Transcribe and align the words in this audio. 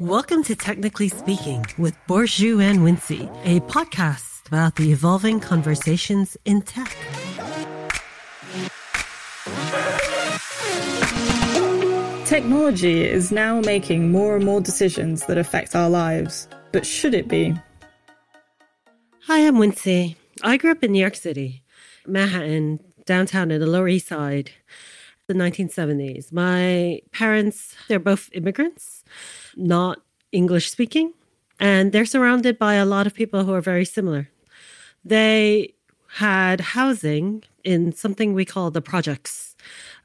Welcome 0.00 0.44
to 0.44 0.54
Technically 0.54 1.08
Speaking 1.08 1.66
with 1.76 1.96
Borju 2.08 2.62
and 2.62 2.78
Wincy, 2.78 3.28
a 3.44 3.58
podcast 3.62 4.46
about 4.46 4.76
the 4.76 4.92
evolving 4.92 5.40
conversations 5.40 6.36
in 6.44 6.62
tech. 6.62 6.96
Technology 12.26 13.04
is 13.04 13.32
now 13.32 13.60
making 13.60 14.12
more 14.12 14.36
and 14.36 14.44
more 14.44 14.60
decisions 14.60 15.26
that 15.26 15.36
affect 15.36 15.74
our 15.74 15.90
lives, 15.90 16.46
but 16.70 16.86
should 16.86 17.12
it 17.12 17.26
be? 17.26 17.56
Hi, 19.22 19.48
I'm 19.48 19.56
Wincy. 19.56 20.14
I 20.44 20.58
grew 20.58 20.70
up 20.70 20.84
in 20.84 20.92
New 20.92 21.00
York 21.00 21.16
City, 21.16 21.64
Manhattan, 22.06 22.78
downtown 23.04 23.50
in 23.50 23.60
the 23.60 23.66
Lower 23.66 23.88
East 23.88 24.06
Side, 24.06 24.52
the 25.26 25.34
1970s. 25.34 26.32
My 26.32 27.00
parents, 27.12 27.74
they're 27.88 27.98
both 27.98 28.30
immigrants, 28.32 29.04
not 29.58 30.00
English 30.32 30.70
speaking, 30.70 31.12
and 31.60 31.92
they're 31.92 32.06
surrounded 32.06 32.58
by 32.58 32.74
a 32.74 32.86
lot 32.86 33.06
of 33.06 33.14
people 33.14 33.44
who 33.44 33.52
are 33.52 33.60
very 33.60 33.84
similar. 33.84 34.30
They 35.04 35.74
had 36.16 36.60
housing 36.60 37.44
in 37.64 37.92
something 37.92 38.32
we 38.32 38.44
call 38.44 38.70
the 38.70 38.80
projects. 38.80 39.56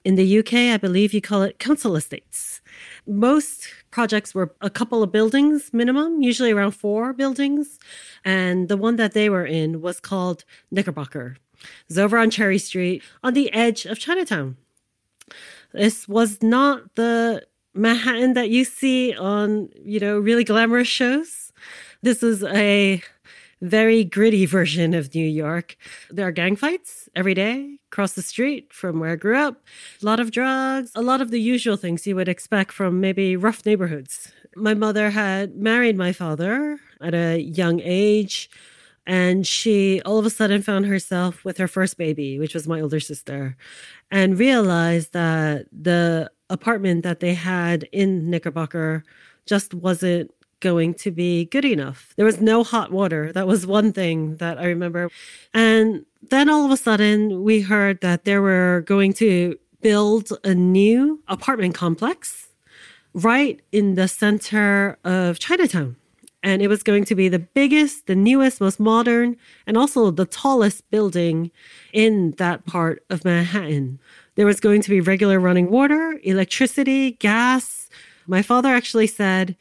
In 0.04 0.16
the 0.16 0.40
UK, 0.40 0.54
I 0.54 0.78
believe 0.78 1.14
you 1.14 1.22
call 1.22 1.44
it 1.44 1.60
council 1.60 1.96
estates. 1.96 2.62
Most 3.08 3.70
projects 3.92 4.36
were 4.36 4.54
a 4.60 4.70
couple 4.70 5.02
of 5.02 5.12
buildings 5.12 5.72
minimum, 5.72 6.22
usually 6.22 6.52
around 6.52 6.72
four 6.72 7.14
buildings. 7.14 7.80
And 8.26 8.68
the 8.68 8.78
one 8.78 8.98
that 8.98 9.14
they 9.14 9.30
were 9.30 9.46
in 9.46 9.82
was 9.82 10.00
called 10.00 10.44
Knickerbocker. 10.72 11.38
It's 11.88 11.98
over 11.98 12.18
on 12.18 12.30
Cherry 12.30 12.58
Street 12.58 13.02
on 13.24 13.34
the 13.34 13.52
edge 13.54 13.86
of 13.86 14.00
Chinatown. 14.00 14.58
This 15.72 16.08
was 16.08 16.44
not 16.44 16.96
the 16.96 17.46
Manhattan 17.74 18.34
that 18.34 18.50
you 18.50 18.66
see 18.66 19.16
on, 19.16 19.70
you 19.84 20.00
know, 20.00 20.20
really 20.20 20.44
glamorous 20.44 20.88
shows. 20.88 21.52
This 22.02 22.22
is 22.22 22.44
a 22.44 23.02
very 23.62 24.04
gritty 24.04 24.46
version 24.58 24.94
of 24.94 25.16
New 25.16 25.28
York. 25.28 25.76
There 26.10 26.28
are 26.28 26.32
gang 26.32 26.56
fights 26.56 27.10
every 27.16 27.34
day 27.34 27.78
across 27.92 28.14
the 28.14 28.22
street 28.22 28.72
from 28.74 29.00
where 29.00 29.12
I 29.12 29.16
grew 29.16 29.38
up. 29.38 29.62
A 30.02 30.06
lot 30.06 30.20
of 30.20 30.32
drugs, 30.32 30.92
a 30.96 31.02
lot 31.02 31.22
of 31.22 31.32
the 31.32 31.42
usual 31.42 31.78
things 31.78 32.06
you 32.06 32.16
would 32.16 32.28
expect 32.28 32.72
from 32.72 33.00
maybe 33.00 33.36
rough 33.36 33.66
neighborhoods. 33.66 34.32
My 34.56 34.74
mother 34.74 35.10
had 35.10 35.56
married 35.56 35.98
my 35.98 36.14
father 36.14 36.80
at 37.02 37.14
a 37.14 37.40
young 37.40 37.80
age. 37.84 38.50
And 39.06 39.46
she 39.46 40.02
all 40.06 40.18
of 40.18 40.26
a 40.26 40.30
sudden 40.30 40.62
found 40.62 40.86
herself 40.86 41.44
with 41.44 41.58
her 41.58 41.68
first 41.68 41.98
baby, 41.98 42.40
which 42.40 42.54
was 42.54 42.70
my 42.70 42.80
older 42.80 43.02
sister, 43.02 43.58
and 44.10 44.40
realized 44.40 45.12
that 45.12 45.66
the 45.74 46.32
apartment 46.54 47.04
that 47.04 47.20
they 47.20 47.34
had 47.34 47.90
in 47.92 48.30
Knickerbocker 48.30 49.04
just 49.46 49.74
wasn't 49.74 50.32
going 50.62 50.94
to 50.94 51.12
be 51.12 51.46
good 51.46 51.66
enough. 51.66 52.14
There 52.16 52.26
was 52.26 52.40
no 52.40 52.64
hot 52.64 52.92
water. 52.92 53.34
That 53.34 53.48
was 53.48 53.68
one 53.68 53.92
thing 53.92 54.38
that 54.38 54.58
I 54.58 54.66
remember. 54.68 55.10
And 55.54 56.06
then 56.30 56.50
all 56.50 56.64
of 56.64 56.72
a 56.72 56.78
sudden, 56.78 57.44
we 57.44 57.60
heard 57.62 58.00
that 58.00 58.24
they 58.24 58.38
were 58.38 58.84
going 58.86 59.12
to 59.14 59.60
build 59.82 60.30
a 60.46 60.56
new 60.56 61.22
apartment 61.28 61.76
complex 61.76 62.48
right 63.14 63.60
in 63.74 63.96
the 63.96 64.08
center 64.08 64.98
of 65.04 65.38
Chinatown. 65.40 65.98
And 66.42 66.62
it 66.62 66.68
was 66.68 66.84
going 66.84 67.06
to 67.06 67.16
be 67.16 67.30
the 67.30 67.40
biggest, 67.40 68.08
the 68.08 68.16
newest, 68.16 68.60
most 68.60 68.80
modern, 68.80 69.38
and 69.68 69.78
also 69.78 70.12
the 70.12 70.26
tallest 70.26 70.90
building 70.90 71.52
in 71.94 72.32
that 72.38 72.66
part 72.66 73.04
of 73.10 73.24
Manhattan. 73.24 74.00
There 74.36 74.46
was 74.46 74.60
going 74.60 74.82
to 74.82 74.90
be 74.90 75.02
regular 75.02 75.40
running 75.40 75.70
water, 75.70 76.20
electricity, 76.24 77.12
gas. 77.12 77.90
My 78.28 78.42
father 78.42 78.70
actually 78.70 79.08
said 79.08 79.56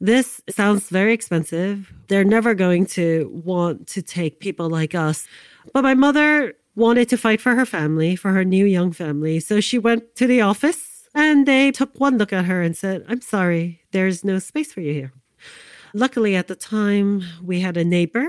this 0.00 0.40
sounds 0.48 0.88
very 0.90 1.12
expensive. 1.12 1.92
They're 2.08 2.24
never 2.24 2.54
going 2.54 2.86
to 2.86 3.30
want 3.44 3.86
to 3.88 4.02
take 4.02 4.40
people 4.40 4.68
like 4.68 4.94
us. 4.94 5.26
But 5.72 5.82
my 5.82 5.94
mother 5.94 6.54
wanted 6.74 7.08
to 7.08 7.16
fight 7.16 7.40
for 7.40 7.54
her 7.54 7.66
family, 7.66 8.14
for 8.14 8.32
her 8.32 8.44
new 8.44 8.66
young 8.66 8.92
family. 8.92 9.40
So 9.40 9.60
she 9.60 9.78
went 9.78 10.14
to 10.16 10.26
the 10.26 10.42
office 10.42 11.08
and 11.14 11.46
they 11.46 11.72
took 11.72 11.98
one 11.98 12.18
look 12.18 12.32
at 12.32 12.44
her 12.44 12.60
and 12.60 12.76
said, 12.76 13.04
I'm 13.08 13.22
sorry, 13.22 13.80
there's 13.92 14.22
no 14.22 14.38
space 14.38 14.72
for 14.72 14.82
you 14.82 14.92
here. 14.92 15.12
Luckily, 15.94 16.36
at 16.36 16.46
the 16.46 16.54
time, 16.54 17.22
we 17.42 17.60
had 17.60 17.78
a 17.78 17.84
neighbor. 17.84 18.28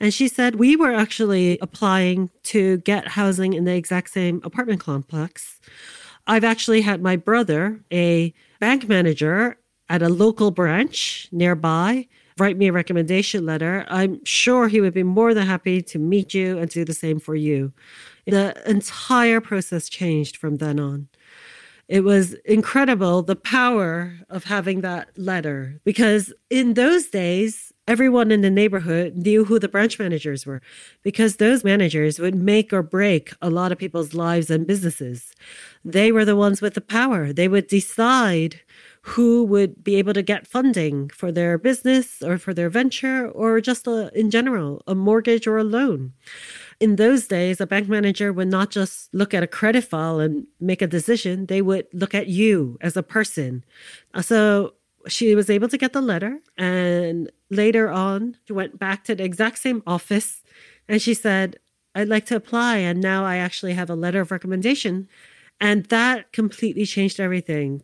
And 0.00 0.12
she 0.12 0.28
said, 0.28 0.56
We 0.56 0.76
were 0.76 0.92
actually 0.92 1.58
applying 1.60 2.30
to 2.44 2.78
get 2.78 3.08
housing 3.08 3.52
in 3.52 3.64
the 3.64 3.74
exact 3.74 4.10
same 4.10 4.40
apartment 4.44 4.80
complex. 4.80 5.60
I've 6.26 6.44
actually 6.44 6.80
had 6.80 7.02
my 7.02 7.16
brother, 7.16 7.80
a 7.92 8.32
bank 8.60 8.88
manager 8.88 9.58
at 9.88 10.02
a 10.02 10.08
local 10.08 10.50
branch 10.50 11.28
nearby 11.32 12.08
write 12.40 12.56
me 12.56 12.68
a 12.68 12.72
recommendation 12.72 13.44
letter, 13.46 13.84
I'm 13.88 14.24
sure 14.24 14.66
he 14.66 14.80
would 14.80 14.94
be 14.94 15.02
more 15.02 15.34
than 15.34 15.46
happy 15.46 15.82
to 15.82 15.98
meet 15.98 16.34
you 16.34 16.58
and 16.58 16.68
do 16.70 16.84
the 16.84 16.94
same 16.94 17.20
for 17.20 17.36
you. 17.36 17.72
The 18.26 18.60
entire 18.68 19.40
process 19.40 19.88
changed 19.88 20.36
from 20.36 20.56
then 20.56 20.80
on. 20.80 21.08
It 21.86 22.04
was 22.04 22.34
incredible 22.44 23.22
the 23.22 23.36
power 23.36 24.16
of 24.30 24.44
having 24.44 24.80
that 24.80 25.10
letter 25.16 25.80
because 25.84 26.32
in 26.48 26.74
those 26.74 27.08
days, 27.08 27.72
everyone 27.90 28.30
in 28.30 28.40
the 28.40 28.50
neighborhood 28.50 29.16
knew 29.16 29.44
who 29.44 29.58
the 29.58 29.68
branch 29.68 29.98
managers 29.98 30.46
were 30.46 30.62
because 31.02 31.36
those 31.36 31.64
managers 31.64 32.20
would 32.20 32.36
make 32.36 32.72
or 32.72 32.84
break 32.84 33.32
a 33.42 33.50
lot 33.50 33.72
of 33.72 33.78
people's 33.78 34.14
lives 34.14 34.48
and 34.48 34.64
businesses. 34.64 35.34
They 35.84 36.12
were 36.12 36.24
the 36.24 36.36
ones 36.36 36.62
with 36.62 36.74
the 36.74 36.80
power. 36.80 37.32
They 37.32 37.48
would 37.48 37.66
decide 37.66 38.60
who 39.02 39.42
would 39.42 39.82
be 39.82 39.96
able 39.96 40.12
to 40.12 40.22
get 40.22 40.46
funding 40.46 41.08
for 41.08 41.32
their 41.32 41.58
business 41.58 42.22
or 42.22 42.38
for 42.38 42.54
their 42.54 42.70
venture 42.70 43.28
or 43.28 43.60
just 43.60 43.88
a, 43.88 44.12
in 44.14 44.30
general, 44.30 44.82
a 44.86 44.94
mortgage 44.94 45.48
or 45.48 45.58
a 45.58 45.64
loan. 45.64 46.12
In 46.78 46.94
those 46.94 47.26
days, 47.26 47.60
a 47.60 47.66
bank 47.66 47.88
manager 47.88 48.32
would 48.32 48.48
not 48.48 48.70
just 48.70 49.12
look 49.12 49.34
at 49.34 49.42
a 49.42 49.48
credit 49.48 49.82
file 49.82 50.20
and 50.20 50.46
make 50.60 50.80
a 50.80 50.86
decision, 50.86 51.46
they 51.46 51.60
would 51.60 51.86
look 51.92 52.14
at 52.14 52.28
you 52.28 52.78
as 52.80 52.96
a 52.96 53.02
person. 53.02 53.64
Uh, 54.14 54.22
so 54.22 54.74
she 55.08 55.34
was 55.34 55.48
able 55.48 55.68
to 55.68 55.78
get 55.78 55.92
the 55.92 56.00
letter 56.00 56.38
and 56.58 57.30
later 57.50 57.90
on 57.90 58.36
she 58.46 58.52
went 58.52 58.78
back 58.78 59.04
to 59.04 59.14
the 59.14 59.24
exact 59.24 59.58
same 59.58 59.82
office 59.86 60.42
and 60.88 61.00
she 61.00 61.14
said 61.14 61.58
i'd 61.94 62.08
like 62.08 62.26
to 62.26 62.36
apply 62.36 62.76
and 62.76 63.00
now 63.00 63.24
i 63.24 63.36
actually 63.36 63.72
have 63.72 63.90
a 63.90 63.94
letter 63.94 64.20
of 64.20 64.30
recommendation 64.30 65.08
and 65.60 65.86
that 65.86 66.32
completely 66.32 66.84
changed 66.84 67.18
everything 67.18 67.82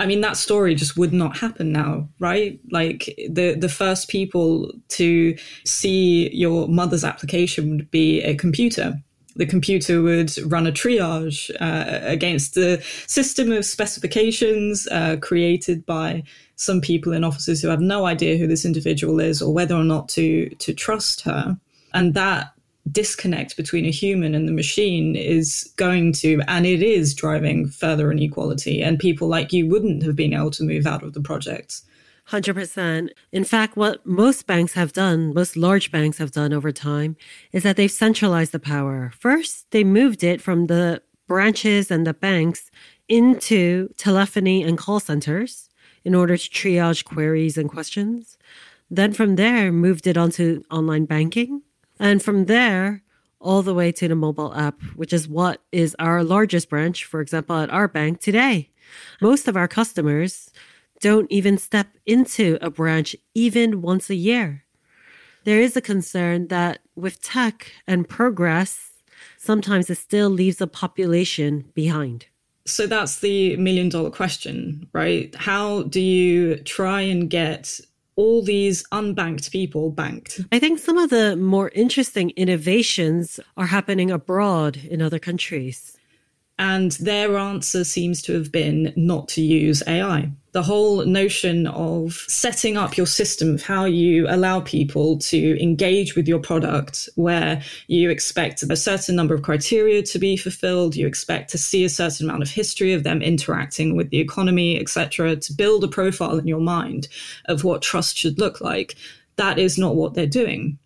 I 0.00 0.06
mean, 0.06 0.20
that 0.20 0.36
story 0.36 0.76
just 0.76 0.96
would 0.96 1.12
not 1.12 1.36
happen 1.36 1.72
now, 1.72 2.08
right? 2.20 2.60
Like 2.70 3.18
the 3.28 3.54
the 3.54 3.68
first 3.68 4.08
people 4.08 4.72
to 4.90 5.36
see 5.64 6.30
your 6.32 6.68
mother's 6.68 7.02
application 7.02 7.70
would 7.70 7.90
be 7.90 8.22
a 8.22 8.36
computer. 8.36 8.94
The 9.38 9.46
computer 9.46 10.02
would 10.02 10.36
run 10.52 10.66
a 10.66 10.72
triage 10.72 11.50
uh, 11.60 12.00
against 12.02 12.54
the 12.54 12.82
system 13.06 13.50
of 13.52 13.64
specifications 13.64 14.86
uh, 14.88 15.16
created 15.22 15.86
by 15.86 16.24
some 16.56 16.80
people 16.80 17.12
in 17.12 17.24
offices 17.24 17.62
who 17.62 17.68
have 17.68 17.80
no 17.80 18.04
idea 18.04 18.36
who 18.36 18.48
this 18.48 18.64
individual 18.64 19.20
is 19.20 19.40
or 19.40 19.54
whether 19.54 19.74
or 19.76 19.84
not 19.84 20.08
to 20.10 20.50
to 20.50 20.74
trust 20.74 21.22
her. 21.22 21.56
And 21.94 22.14
that 22.14 22.52
disconnect 22.90 23.56
between 23.56 23.84
a 23.84 23.90
human 23.90 24.34
and 24.34 24.48
the 24.48 24.52
machine 24.52 25.14
is 25.14 25.72
going 25.76 26.12
to, 26.14 26.40
and 26.48 26.66
it 26.66 26.82
is 26.82 27.14
driving 27.14 27.68
further 27.68 28.10
inequality. 28.10 28.82
And 28.82 28.98
people 28.98 29.28
like 29.28 29.52
you 29.52 29.66
wouldn't 29.68 30.02
have 30.02 30.16
been 30.16 30.34
able 30.34 30.50
to 30.52 30.64
move 30.64 30.86
out 30.86 31.02
of 31.02 31.12
the 31.12 31.20
projects. 31.20 31.82
100%. 32.30 33.10
In 33.32 33.44
fact, 33.44 33.76
what 33.76 34.04
most 34.04 34.46
banks 34.46 34.74
have 34.74 34.92
done, 34.92 35.32
most 35.32 35.56
large 35.56 35.90
banks 35.90 36.18
have 36.18 36.30
done 36.30 36.52
over 36.52 36.72
time, 36.72 37.16
is 37.52 37.62
that 37.62 37.76
they've 37.76 37.90
centralized 37.90 38.52
the 38.52 38.58
power. 38.58 39.12
First, 39.18 39.70
they 39.70 39.84
moved 39.84 40.22
it 40.22 40.40
from 40.42 40.66
the 40.66 41.02
branches 41.26 41.90
and 41.90 42.06
the 42.06 42.14
banks 42.14 42.70
into 43.08 43.88
telephony 43.96 44.62
and 44.62 44.76
call 44.76 45.00
centers 45.00 45.68
in 46.04 46.14
order 46.14 46.36
to 46.36 46.50
triage 46.50 47.04
queries 47.04 47.56
and 47.56 47.68
questions. 47.68 48.36
Then 48.90 49.12
from 49.12 49.36
there, 49.36 49.72
moved 49.72 50.06
it 50.06 50.16
onto 50.16 50.62
online 50.70 51.04
banking. 51.04 51.62
And 51.98 52.22
from 52.22 52.44
there, 52.46 53.02
all 53.40 53.62
the 53.62 53.74
way 53.74 53.92
to 53.92 54.08
the 54.08 54.14
mobile 54.14 54.54
app, 54.54 54.80
which 54.96 55.12
is 55.12 55.28
what 55.28 55.62
is 55.72 55.94
our 55.98 56.24
largest 56.24 56.68
branch, 56.68 57.04
for 57.04 57.20
example, 57.20 57.56
at 57.56 57.70
our 57.70 57.88
bank 57.88 58.20
today. 58.20 58.70
Most 59.20 59.48
of 59.48 59.56
our 59.56 59.68
customers 59.68 60.47
don't 61.00 61.30
even 61.30 61.58
step 61.58 61.88
into 62.06 62.58
a 62.60 62.70
branch 62.70 63.14
even 63.34 63.82
once 63.82 64.10
a 64.10 64.14
year. 64.14 64.64
There 65.44 65.60
is 65.60 65.76
a 65.76 65.80
concern 65.80 66.48
that 66.48 66.80
with 66.94 67.22
tech 67.22 67.72
and 67.86 68.08
progress, 68.08 68.90
sometimes 69.36 69.88
it 69.88 69.98
still 69.98 70.30
leaves 70.30 70.60
a 70.60 70.66
population 70.66 71.70
behind. 71.74 72.26
So 72.66 72.86
that's 72.86 73.20
the 73.20 73.56
million 73.56 73.88
dollar 73.88 74.10
question, 74.10 74.88
right? 74.92 75.34
How 75.34 75.84
do 75.84 76.00
you 76.00 76.56
try 76.56 77.00
and 77.00 77.30
get 77.30 77.80
all 78.18 78.42
these 78.42 78.82
unbanked 78.88 79.52
people 79.52 79.92
banked. 79.92 80.40
I 80.50 80.58
think 80.58 80.80
some 80.80 80.98
of 80.98 81.08
the 81.08 81.36
more 81.36 81.68
interesting 81.68 82.30
innovations 82.30 83.38
are 83.56 83.66
happening 83.66 84.10
abroad 84.10 84.76
in 84.76 85.00
other 85.00 85.20
countries. 85.20 85.96
And 86.58 86.90
their 86.92 87.38
answer 87.38 87.84
seems 87.84 88.20
to 88.22 88.32
have 88.32 88.50
been 88.50 88.92
not 88.96 89.28
to 89.28 89.40
use 89.40 89.84
AI. 89.86 90.32
The 90.58 90.62
whole 90.64 91.06
notion 91.06 91.68
of 91.68 92.14
setting 92.26 92.76
up 92.76 92.96
your 92.96 93.06
system 93.06 93.54
of 93.54 93.62
how 93.62 93.84
you 93.84 94.26
allow 94.28 94.58
people 94.58 95.16
to 95.16 95.56
engage 95.62 96.16
with 96.16 96.26
your 96.26 96.40
product, 96.40 97.08
where 97.14 97.62
you 97.86 98.10
expect 98.10 98.64
a 98.64 98.74
certain 98.74 99.14
number 99.14 99.36
of 99.36 99.42
criteria 99.42 100.02
to 100.02 100.18
be 100.18 100.36
fulfilled, 100.36 100.96
you 100.96 101.06
expect 101.06 101.48
to 101.48 101.58
see 101.58 101.84
a 101.84 101.88
certain 101.88 102.28
amount 102.28 102.42
of 102.42 102.50
history 102.50 102.92
of 102.92 103.04
them 103.04 103.22
interacting 103.22 103.94
with 103.94 104.10
the 104.10 104.18
economy, 104.18 104.80
etc., 104.80 105.36
to 105.36 105.52
build 105.52 105.84
a 105.84 105.88
profile 105.88 106.36
in 106.40 106.48
your 106.48 106.60
mind 106.60 107.06
of 107.44 107.62
what 107.62 107.80
trust 107.80 108.16
should 108.16 108.40
look 108.40 108.60
like. 108.60 108.96
That 109.36 109.60
is 109.60 109.78
not 109.78 109.94
what 109.94 110.14
they're 110.14 110.26
doing 110.26 110.76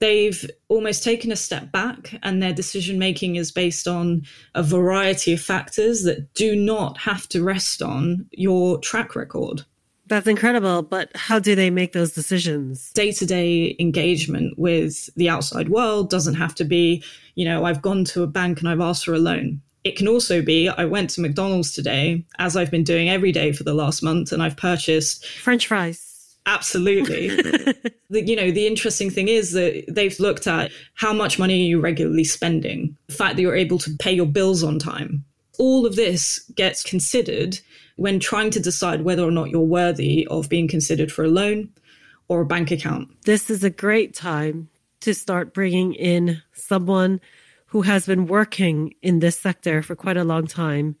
they've 0.00 0.48
almost 0.68 1.02
taken 1.02 1.32
a 1.32 1.36
step 1.36 1.72
back 1.72 2.14
and 2.22 2.42
their 2.42 2.52
decision 2.52 2.98
making 2.98 3.36
is 3.36 3.50
based 3.50 3.88
on 3.88 4.22
a 4.54 4.62
variety 4.62 5.32
of 5.32 5.40
factors 5.40 6.02
that 6.04 6.32
do 6.34 6.54
not 6.54 6.98
have 6.98 7.28
to 7.28 7.42
rest 7.42 7.82
on 7.82 8.26
your 8.32 8.78
track 8.78 9.16
record. 9.16 9.64
That's 10.06 10.26
incredible, 10.26 10.82
but 10.82 11.10
how 11.14 11.38
do 11.38 11.54
they 11.54 11.68
make 11.68 11.92
those 11.92 12.12
decisions? 12.12 12.92
Day 12.92 13.12
to 13.12 13.26
day 13.26 13.76
engagement 13.78 14.58
with 14.58 15.10
the 15.16 15.28
outside 15.28 15.68
world 15.68 16.08
doesn't 16.08 16.34
have 16.34 16.54
to 16.56 16.64
be, 16.64 17.04
you 17.34 17.44
know, 17.44 17.64
I've 17.64 17.82
gone 17.82 18.04
to 18.06 18.22
a 18.22 18.26
bank 18.26 18.60
and 18.60 18.68
I've 18.68 18.80
asked 18.80 19.04
for 19.04 19.14
a 19.14 19.18
loan. 19.18 19.60
It 19.84 19.96
can 19.96 20.08
also 20.08 20.40
be, 20.42 20.68
I 20.68 20.86
went 20.86 21.10
to 21.10 21.20
McDonald's 21.20 21.72
today, 21.72 22.24
as 22.38 22.56
I've 22.56 22.70
been 22.70 22.84
doing 22.84 23.10
every 23.10 23.32
day 23.32 23.52
for 23.52 23.64
the 23.64 23.74
last 23.74 24.02
month, 24.02 24.32
and 24.32 24.42
I've 24.42 24.56
purchased 24.56 25.26
French 25.26 25.66
fries 25.66 26.07
Absolutely. 26.48 27.28
the, 28.10 28.26
you 28.26 28.34
know, 28.34 28.50
the 28.50 28.66
interesting 28.66 29.10
thing 29.10 29.28
is 29.28 29.52
that 29.52 29.84
they've 29.86 30.18
looked 30.18 30.46
at 30.46 30.72
how 30.94 31.12
much 31.12 31.38
money 31.38 31.54
are 31.54 31.68
you 31.68 31.78
regularly 31.78 32.24
spending, 32.24 32.96
the 33.06 33.12
fact 33.12 33.36
that 33.36 33.42
you're 33.42 33.54
able 33.54 33.78
to 33.78 33.94
pay 33.98 34.12
your 34.12 34.26
bills 34.26 34.64
on 34.64 34.78
time. 34.78 35.24
All 35.58 35.84
of 35.84 35.94
this 35.94 36.38
gets 36.54 36.82
considered 36.82 37.58
when 37.96 38.18
trying 38.18 38.50
to 38.50 38.60
decide 38.60 39.02
whether 39.02 39.24
or 39.24 39.30
not 39.30 39.50
you're 39.50 39.60
worthy 39.60 40.26
of 40.28 40.48
being 40.48 40.68
considered 40.68 41.12
for 41.12 41.24
a 41.24 41.28
loan 41.28 41.68
or 42.28 42.40
a 42.40 42.46
bank 42.46 42.70
account. 42.70 43.08
This 43.24 43.50
is 43.50 43.62
a 43.62 43.70
great 43.70 44.14
time 44.14 44.70
to 45.00 45.12
start 45.12 45.52
bringing 45.52 45.92
in 45.94 46.40
someone 46.54 47.20
who 47.66 47.82
has 47.82 48.06
been 48.06 48.26
working 48.26 48.94
in 49.02 49.18
this 49.18 49.38
sector 49.38 49.82
for 49.82 49.94
quite 49.94 50.16
a 50.16 50.24
long 50.24 50.46
time 50.46 50.96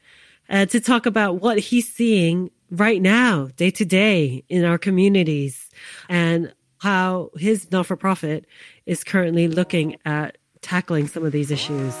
uh, 0.50 0.66
to 0.66 0.80
talk 0.80 1.06
about 1.06 1.40
what 1.40 1.58
he's 1.58 1.90
seeing 1.90 2.50
right 2.70 3.00
now, 3.00 3.48
day 3.56 3.70
to 3.72 3.84
day 3.84 4.44
in 4.48 4.64
our 4.64 4.78
communities 4.78 5.68
and 6.08 6.52
how 6.78 7.30
his 7.36 7.70
not 7.70 7.86
for 7.86 7.96
profit 7.96 8.46
is 8.86 9.04
currently 9.04 9.48
looking 9.48 9.96
at 10.04 10.38
tackling 10.60 11.06
some 11.08 11.24
of 11.24 11.32
these 11.32 11.50
issues. 11.50 11.94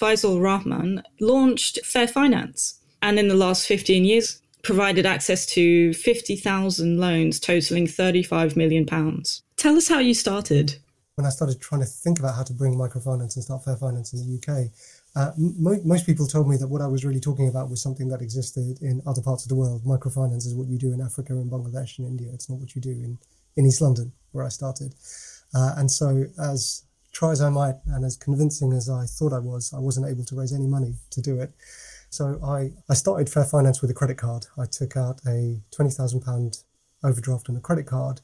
Faisal 0.00 0.40
Rahman 0.40 1.02
launched 1.20 1.84
Fair 1.84 2.06
Finance 2.06 2.80
and 3.02 3.18
in 3.18 3.28
the 3.28 3.34
last 3.34 3.66
15 3.66 4.04
years 4.04 4.40
provided 4.62 5.06
access 5.06 5.46
to 5.46 5.92
50,000 5.94 6.98
loans 6.98 7.40
totaling 7.40 7.86
35 7.86 8.56
million 8.56 8.86
pounds. 8.86 9.42
Tell 9.56 9.76
us 9.76 9.88
how 9.88 9.98
you 9.98 10.14
started. 10.14 10.76
When 11.14 11.26
I 11.26 11.30
started 11.30 11.60
trying 11.60 11.80
to 11.80 11.86
think 11.86 12.18
about 12.20 12.36
how 12.36 12.44
to 12.44 12.52
bring 12.52 12.76
microfinance 12.76 13.34
and 13.34 13.44
start 13.44 13.64
Fair 13.64 13.76
Finance 13.76 14.12
in 14.12 14.20
the 14.20 14.36
UK, 14.36 14.70
uh, 15.18 15.32
mo- 15.36 15.80
most 15.84 16.06
people 16.06 16.28
told 16.28 16.48
me 16.48 16.56
that 16.56 16.68
what 16.68 16.80
I 16.80 16.86
was 16.86 17.04
really 17.04 17.18
talking 17.18 17.48
about 17.48 17.68
was 17.68 17.82
something 17.82 18.08
that 18.08 18.22
existed 18.22 18.78
in 18.80 19.02
other 19.04 19.20
parts 19.20 19.44
of 19.44 19.48
the 19.48 19.56
world. 19.56 19.82
Microfinance 19.84 20.46
is 20.46 20.54
what 20.54 20.68
you 20.68 20.78
do 20.78 20.92
in 20.92 21.00
Africa 21.00 21.32
and 21.32 21.50
Bangladesh 21.50 21.98
and 21.98 22.06
India. 22.06 22.30
It's 22.32 22.48
not 22.48 22.60
what 22.60 22.76
you 22.76 22.80
do 22.80 22.90
in, 22.90 23.18
in 23.56 23.66
East 23.66 23.80
London, 23.80 24.12
where 24.30 24.46
I 24.46 24.48
started. 24.48 24.94
Uh, 25.52 25.72
and 25.76 25.90
so, 25.90 26.26
as 26.40 26.84
try 27.10 27.32
as 27.32 27.42
I 27.42 27.48
might, 27.48 27.74
and 27.86 28.04
as 28.04 28.16
convincing 28.16 28.72
as 28.72 28.88
I 28.88 29.06
thought 29.06 29.32
I 29.32 29.40
was, 29.40 29.74
I 29.74 29.80
wasn't 29.80 30.06
able 30.06 30.24
to 30.24 30.36
raise 30.36 30.52
any 30.52 30.68
money 30.68 30.94
to 31.10 31.20
do 31.20 31.40
it. 31.40 31.52
So 32.10 32.38
I, 32.44 32.70
I 32.88 32.94
started 32.94 33.28
Fair 33.28 33.44
Finance 33.44 33.82
with 33.82 33.90
a 33.90 33.94
credit 33.94 34.18
card. 34.18 34.46
I 34.56 34.66
took 34.66 34.96
out 34.96 35.20
a 35.26 35.60
£20,000 35.76 36.64
overdraft 37.02 37.50
on 37.50 37.56
a 37.56 37.60
credit 37.60 37.86
card 37.86 38.20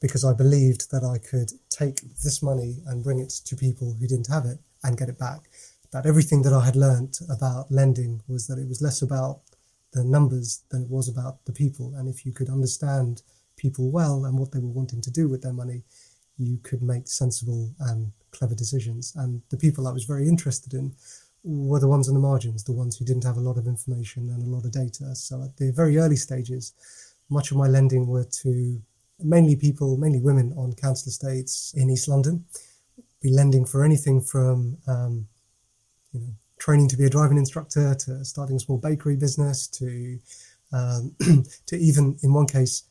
because 0.00 0.24
I 0.24 0.32
believed 0.32 0.90
that 0.92 1.04
I 1.04 1.18
could 1.18 1.52
take 1.68 2.00
this 2.22 2.42
money 2.42 2.78
and 2.86 3.04
bring 3.04 3.18
it 3.18 3.30
to 3.44 3.54
people 3.54 3.96
who 4.00 4.06
didn't 4.06 4.28
have 4.28 4.46
it 4.46 4.58
and 4.82 4.96
get 4.96 5.08
it 5.08 5.18
back 5.18 5.48
that 5.92 6.06
everything 6.06 6.42
that 6.42 6.52
I 6.52 6.64
had 6.64 6.76
learnt 6.76 7.20
about 7.28 7.70
lending 7.70 8.22
was 8.26 8.46
that 8.46 8.58
it 8.58 8.68
was 8.68 8.82
less 8.82 9.02
about 9.02 9.40
the 9.92 10.02
numbers 10.02 10.62
than 10.70 10.82
it 10.82 10.90
was 10.90 11.08
about 11.08 11.44
the 11.44 11.52
people. 11.52 11.94
And 11.96 12.08
if 12.08 12.24
you 12.24 12.32
could 12.32 12.48
understand 12.48 13.22
people 13.56 13.90
well 13.90 14.24
and 14.24 14.38
what 14.38 14.52
they 14.52 14.58
were 14.58 14.68
wanting 14.68 15.02
to 15.02 15.10
do 15.10 15.28
with 15.28 15.42
their 15.42 15.52
money, 15.52 15.82
you 16.38 16.58
could 16.62 16.82
make 16.82 17.08
sensible 17.08 17.74
and 17.78 18.10
clever 18.32 18.54
decisions. 18.54 19.12
And 19.16 19.42
the 19.50 19.58
people 19.58 19.86
I 19.86 19.92
was 19.92 20.04
very 20.04 20.26
interested 20.26 20.72
in 20.72 20.94
were 21.44 21.80
the 21.80 21.88
ones 21.88 22.08
on 22.08 22.14
the 22.14 22.20
margins, 22.20 22.64
the 22.64 22.72
ones 22.72 22.96
who 22.96 23.04
didn't 23.04 23.24
have 23.24 23.36
a 23.36 23.40
lot 23.40 23.58
of 23.58 23.66
information 23.66 24.30
and 24.30 24.42
a 24.42 24.50
lot 24.50 24.64
of 24.64 24.72
data. 24.72 25.14
So 25.14 25.42
at 25.42 25.56
the 25.56 25.72
very 25.72 25.98
early 25.98 26.16
stages, 26.16 26.72
much 27.28 27.50
of 27.50 27.58
my 27.58 27.66
lending 27.66 28.06
were 28.06 28.24
to 28.42 28.80
mainly 29.20 29.56
people, 29.56 29.96
mainly 29.96 30.20
women 30.20 30.54
on 30.56 30.72
council 30.72 31.10
estates 31.10 31.74
in 31.76 31.90
East 31.90 32.08
London. 32.08 32.44
Be 33.20 33.30
lending 33.30 33.64
for 33.64 33.84
anything 33.84 34.20
from 34.20 34.78
um, 34.86 35.28
you 36.12 36.20
know, 36.20 36.34
training 36.58 36.88
to 36.88 36.96
be 36.96 37.04
a 37.04 37.10
driving 37.10 37.38
instructor, 37.38 37.94
to 37.94 38.24
starting 38.24 38.56
a 38.56 38.60
small 38.60 38.78
bakery 38.78 39.16
business, 39.16 39.66
to 39.68 40.18
um, 40.72 41.14
to 41.66 41.76
even 41.76 42.16
in 42.22 42.32
one 42.32 42.46
case 42.46 42.84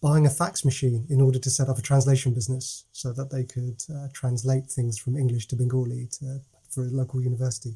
buying 0.00 0.26
a 0.26 0.30
fax 0.30 0.64
machine 0.64 1.06
in 1.10 1.20
order 1.20 1.38
to 1.38 1.50
set 1.50 1.68
up 1.68 1.78
a 1.78 1.82
translation 1.82 2.32
business 2.32 2.84
so 2.92 3.12
that 3.12 3.30
they 3.30 3.44
could 3.44 3.82
uh, 3.92 4.08
translate 4.12 4.66
things 4.66 4.98
from 4.98 5.16
English 5.16 5.46
to 5.48 5.56
Bengali 5.56 6.08
to, 6.12 6.40
for 6.70 6.84
a 6.84 6.90
local 6.90 7.20
university. 7.20 7.74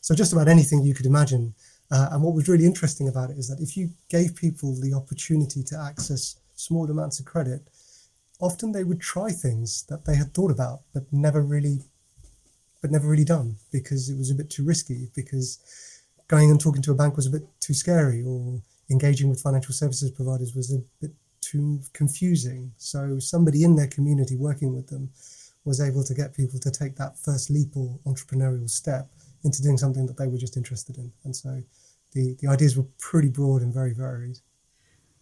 So 0.00 0.14
just 0.14 0.32
about 0.32 0.48
anything 0.48 0.82
you 0.82 0.94
could 0.94 1.06
imagine. 1.06 1.54
Uh, 1.90 2.08
and 2.12 2.22
what 2.22 2.34
was 2.34 2.48
really 2.48 2.64
interesting 2.64 3.08
about 3.08 3.30
it 3.30 3.38
is 3.38 3.48
that 3.48 3.60
if 3.60 3.76
you 3.76 3.90
gave 4.08 4.36
people 4.36 4.74
the 4.80 4.94
opportunity 4.94 5.62
to 5.64 5.78
access 5.78 6.36
small 6.54 6.88
amounts 6.90 7.18
of 7.18 7.26
credit, 7.26 7.68
often 8.40 8.72
they 8.72 8.84
would 8.84 9.00
try 9.00 9.30
things 9.30 9.84
that 9.88 10.04
they 10.04 10.14
had 10.14 10.32
thought 10.32 10.50
about 10.50 10.80
but 10.92 11.04
never 11.12 11.42
really 11.42 11.80
but 12.84 12.90
never 12.90 13.08
really 13.08 13.24
done 13.24 13.56
because 13.72 14.10
it 14.10 14.18
was 14.18 14.30
a 14.30 14.34
bit 14.34 14.50
too 14.50 14.62
risky 14.62 15.08
because 15.14 16.02
going 16.28 16.50
and 16.50 16.60
talking 16.60 16.82
to 16.82 16.90
a 16.90 16.94
bank 16.94 17.16
was 17.16 17.26
a 17.26 17.30
bit 17.30 17.42
too 17.58 17.72
scary 17.72 18.22
or 18.22 18.60
engaging 18.90 19.30
with 19.30 19.40
financial 19.40 19.72
services 19.72 20.10
providers 20.10 20.54
was 20.54 20.70
a 20.70 20.80
bit 21.00 21.10
too 21.40 21.80
confusing. 21.94 22.70
So 22.76 23.18
somebody 23.18 23.64
in 23.64 23.74
their 23.74 23.86
community 23.86 24.36
working 24.36 24.76
with 24.76 24.88
them 24.88 25.08
was 25.64 25.80
able 25.80 26.04
to 26.04 26.12
get 26.12 26.36
people 26.36 26.60
to 26.60 26.70
take 26.70 26.94
that 26.96 27.16
first 27.16 27.48
leap 27.48 27.74
or 27.74 27.98
entrepreneurial 28.04 28.68
step 28.68 29.08
into 29.44 29.62
doing 29.62 29.78
something 29.78 30.04
that 30.04 30.18
they 30.18 30.26
were 30.26 30.36
just 30.36 30.58
interested 30.58 30.98
in. 30.98 31.10
And 31.24 31.34
so 31.34 31.62
the, 32.12 32.36
the 32.42 32.48
ideas 32.48 32.76
were 32.76 32.86
pretty 32.98 33.30
broad 33.30 33.62
and 33.62 33.72
very 33.72 33.94
varied. 33.94 34.40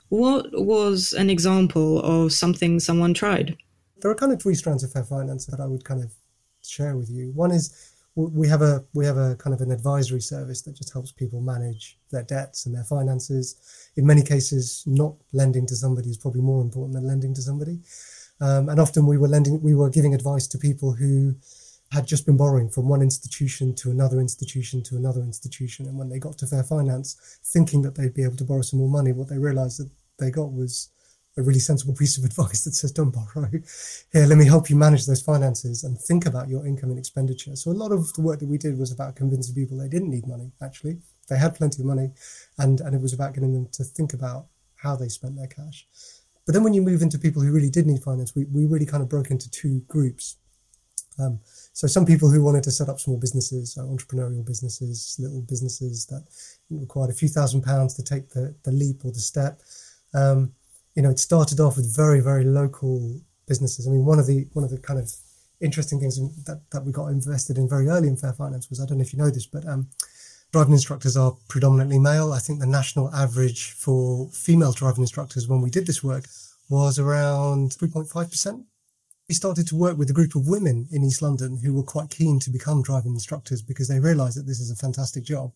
What 0.09 0.47
was 0.50 1.12
an 1.12 1.31
example 1.31 2.00
of 2.00 2.33
something 2.33 2.81
someone 2.81 3.14
tried? 3.14 3.57
There 4.00 4.11
are 4.11 4.16
kind 4.16 4.33
of 4.33 4.42
three 4.42 4.57
strands 4.57 4.83
of 4.83 4.90
fair 4.90 5.04
finance 5.04 5.47
that 5.47 5.61
I 5.61 5.66
would 5.66 5.85
kind 5.85 6.02
of 6.02 6.12
share 6.64 6.97
with 6.97 7.11
you. 7.11 7.33
One 7.33 7.50
is 7.50 7.92
we 8.14 8.47
have 8.47 8.61
a 8.61 8.85
we 8.92 9.07
have 9.07 9.16
a 9.16 9.37
kind 9.37 9.54
of 9.54 9.61
an 9.62 9.71
advisory 9.71 10.21
service 10.21 10.61
that 10.62 10.76
just 10.76 10.92
helps 10.92 11.12
people 11.12 11.40
manage 11.40 11.99
their 12.11 12.23
debts 12.23 12.66
and 12.66 12.75
their 12.75 12.85
finances. 12.85 13.88
In 13.97 14.07
many 14.07 14.23
cases, 14.23 14.83
not 14.87 15.14
lending 15.33 15.66
to 15.66 15.76
somebody 15.76 16.11
is 16.11 16.19
probably 16.19 16.42
more 16.42 16.62
important 16.62 16.95
than 16.95 17.07
lending 17.07 17.35
to 17.35 17.42
somebody. 17.42 17.81
Um, 18.40 18.69
and 18.69 18.81
often 18.81 19.07
we 19.07 19.19
were 19.19 19.28
lending, 19.28 19.62
we 19.62 19.75
were 19.75 19.88
giving 19.88 20.14
advice 20.14 20.47
to 20.49 20.59
people 20.59 20.92
who 20.92 21.37
had 21.92 22.07
just 22.07 22.26
been 22.26 22.37
borrowing 22.37 22.69
from 22.69 22.88
one 22.88 23.02
institution 23.02 23.75
to 23.75 23.90
another 23.90 24.19
institution 24.19 24.83
to 24.83 24.97
another 24.97 25.21
institution. 25.21 25.87
And 25.87 25.97
when 25.97 26.09
they 26.09 26.19
got 26.19 26.38
to 26.38 26.47
Fair 26.47 26.64
Finance, 26.64 27.38
thinking 27.45 27.83
that 27.83 27.95
they'd 27.95 28.14
be 28.14 28.25
able 28.25 28.37
to 28.37 28.45
borrow 28.45 28.62
some 28.62 28.81
more 28.81 28.88
money, 28.88 29.12
what 29.12 29.28
they 29.28 29.38
realised 29.38 29.78
that 29.78 29.90
they 30.19 30.31
got 30.31 30.52
was 30.52 30.88
a 31.37 31.43
really 31.43 31.59
sensible 31.59 31.95
piece 31.95 32.19
of 32.19 32.25
advice 32.31 32.65
that 32.65 32.75
says 32.75 32.93
don't 32.93 33.11
borrow. 33.11 33.49
Here, 34.12 34.27
let 34.27 34.39
me 34.39 34.47
help 34.47 34.69
you 34.71 34.77
manage 34.77 35.07
those 35.07 35.23
finances 35.23 35.85
and 35.85 35.99
think 35.99 36.27
about 36.27 36.49
your 36.49 36.67
income 36.67 36.91
and 36.91 36.99
expenditure. 36.99 37.57
So 37.57 37.71
a 37.71 37.73
lot 37.73 37.93
of 37.93 38.12
the 38.15 38.23
work 38.23 38.41
that 38.41 38.49
we 38.49 38.59
did 38.59 38.79
was 38.79 38.93
about 38.93 39.17
convincing 39.17 39.55
people 39.55 39.79
they 39.79 39.89
didn't 39.89 40.11
need 40.11 40.27
money, 40.27 40.53
actually. 40.62 40.99
They 41.29 41.39
had 41.39 41.55
plenty 41.55 41.83
of 41.83 41.87
money 41.87 42.11
and, 42.59 42.81
and 42.81 42.95
it 42.95 43.01
was 43.01 43.12
about 43.12 43.35
getting 43.35 43.53
them 43.53 43.69
to 43.73 43.85
think 43.85 44.12
about 44.12 44.47
how 44.77 44.97
they 44.97 45.09
spent 45.09 45.37
their 45.37 45.47
cash. 45.47 45.87
But 46.45 46.55
then 46.55 46.65
when 46.65 46.75
you 46.75 46.83
move 46.83 47.03
into 47.03 47.19
people 47.19 47.41
who 47.41 47.53
really 47.53 47.71
did 47.71 47.87
need 47.87 48.03
finance, 48.03 48.35
we, 48.35 48.45
we 48.47 48.67
really 48.67 48.87
kind 48.87 49.03
of 49.03 49.09
broke 49.09 49.31
into 49.31 49.49
two 49.51 49.81
groups. 49.89 50.37
Um, 51.19 51.41
so 51.45 51.87
some 51.87 52.07
people 52.07 52.31
who 52.31 52.43
wanted 52.43 52.65
to 52.65 52.71
set 52.71 52.89
up 52.89 52.99
small 52.99 53.17
businesses, 53.17 53.75
so 53.75 53.83
entrepreneurial 53.83 54.45
businesses, 54.45 55.17
little 55.19 55.43
businesses 55.43 56.07
that 56.07 56.25
required 56.71 57.11
a 57.11 57.15
few 57.15 57.29
thousand 57.29 57.62
pounds 57.62 57.95
to 57.95 58.03
take 58.03 58.31
the, 58.31 58.55
the 58.65 58.73
leap 58.73 59.05
or 59.05 59.12
the 59.12 59.21
step. 59.21 59.61
Um, 60.15 60.53
you 60.95 61.03
know, 61.03 61.11
it 61.11 61.19
started 61.19 61.61
off 61.61 61.77
with 61.77 61.95
very, 61.95 62.21
very 62.21 62.45
local 62.45 63.21
businesses. 63.47 63.87
I 63.87 63.91
mean, 63.91 64.05
one 64.05 64.19
of 64.19 64.27
the 64.27 64.47
one 64.53 64.65
of 64.65 64.71
the 64.71 64.79
kind 64.79 64.99
of 64.99 65.11
interesting 65.61 66.01
things 66.01 66.19
that, 66.45 66.61
that 66.73 66.85
we 66.85 66.93
got 66.93 67.07
invested 67.07 67.57
in 67.57 67.69
very 67.69 67.89
early 67.89 68.09
in 68.09 68.17
Fair 68.17 68.33
Finance 68.33 68.69
was 68.69 68.81
I 68.81 68.87
don't 68.87 68.99
know 68.99 69.03
if 69.03 69.13
you 69.13 69.19
know 69.19 69.31
this, 69.31 69.47
but 69.47 69.67
um, 69.67 69.89
driving 70.53 70.73
instructors 70.73 71.17
are 71.17 71.37
predominantly 71.49 71.99
male. 71.99 72.33
I 72.33 72.39
think 72.39 72.61
the 72.61 72.67
national 72.67 73.15
average 73.15 73.71
for 73.73 74.29
female 74.33 74.73
driving 74.73 75.03
instructors 75.03 75.49
when 75.49 75.63
we 75.63 75.71
did 75.71 75.87
this 75.87 76.03
work 76.03 76.25
was 76.69 76.99
around 76.99 77.71
3.5%. 77.71 78.65
We 79.29 79.35
started 79.35 79.67
to 79.69 79.77
work 79.77 79.97
with 79.97 80.11
a 80.11 80.13
group 80.13 80.35
of 80.35 80.49
women 80.49 80.89
in 80.91 81.05
East 81.05 81.23
London 81.23 81.59
who 81.59 81.73
were 81.75 81.83
quite 81.83 82.11
keen 82.11 82.39
to 82.41 82.51
become 82.51 82.83
driving 82.83 83.13
instructors 83.13 83.63
because 83.63 83.89
they 83.89 84.01
realized 84.01 84.37
that 84.37 84.47
this 84.47 84.61
is 84.61 84.71
a 84.71 84.77
fantastic 84.77 85.25
job 85.25 85.53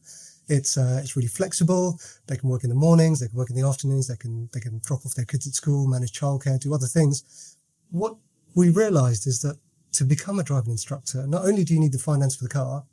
It's 0.49 0.79
uh, 0.79 1.01
it's 1.03 1.17
really 1.17 1.29
flexible. 1.29 1.99
They 2.27 2.37
can 2.37 2.49
work 2.49 2.63
in 2.63 2.71
the 2.71 2.77
mornings, 2.77 3.21
they 3.21 3.29
can 3.29 3.37
work 3.37 3.51
in 3.51 3.57
the 3.57 3.67
afternoons, 3.67 4.07
they 4.07 4.17
can 4.17 4.49
they 4.53 4.61
can 4.61 4.81
drop 4.85 5.05
off 5.05 5.15
their 5.15 5.25
kids 5.25 5.47
at 5.47 5.55
school, 5.55 5.87
manage 5.87 6.13
childcare, 6.13 6.61
do 6.61 6.75
other 6.75 6.87
things. 6.87 7.57
What 7.91 8.17
we 8.55 8.71
realised 8.71 9.27
is 9.27 9.41
that 9.41 9.59
to 9.93 10.05
become 10.05 10.39
a 10.39 10.45
driving 10.45 10.73
instructor, 10.73 11.27
not 11.27 11.45
only 11.45 11.65
do 11.65 11.75
you 11.75 11.81
need 11.81 11.93
the 11.93 11.99
finance 11.99 12.37
for 12.37 12.45
the 12.45 12.51
car, 12.51 12.85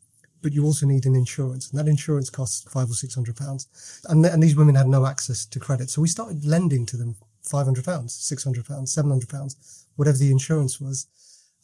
but 0.41 0.53
you 0.53 0.65
also 0.65 0.86
need 0.86 1.05
an 1.05 1.15
insurance, 1.15 1.69
and 1.69 1.79
that 1.79 1.89
insurance 1.89 2.29
costs 2.29 2.69
five 2.72 2.89
or 2.89 2.93
six 2.93 3.13
hundred 3.13 3.36
pounds. 3.36 4.01
And, 4.10 4.25
and 4.25 4.41
these 4.41 4.55
women 4.55 4.75
had 4.75 4.88
no 4.88 5.05
access 5.05 5.45
to 5.45 5.60
credit, 5.60 5.89
so 5.89 6.01
we 6.01 6.07
started 6.07 6.45
lending 6.45 6.86
to 6.88 6.98
them 6.98 7.15
five 7.41 7.65
hundred 7.65 7.86
pounds, 7.86 8.13
six 8.13 8.43
hundred 8.43 8.65
pounds, 8.65 8.91
seven 8.91 9.12
hundred 9.12 9.29
pounds, 9.29 9.86
whatever 9.95 10.17
the 10.17 10.31
insurance 10.31 10.81
was. 10.81 11.07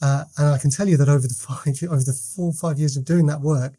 Uh, 0.01 0.23
and 0.37 0.47
I 0.47 0.57
can 0.57 0.69
tell 0.69 0.87
you 0.87 0.97
that 0.97 1.09
over 1.09 1.27
the 1.27 1.33
five, 1.47 1.83
over 1.89 2.03
the 2.03 2.13
four 2.13 2.49
or 2.49 2.53
five 2.53 2.79
years 2.79 2.95
of 2.95 3.05
doing 3.05 3.25
that 3.27 3.41
work, 3.41 3.73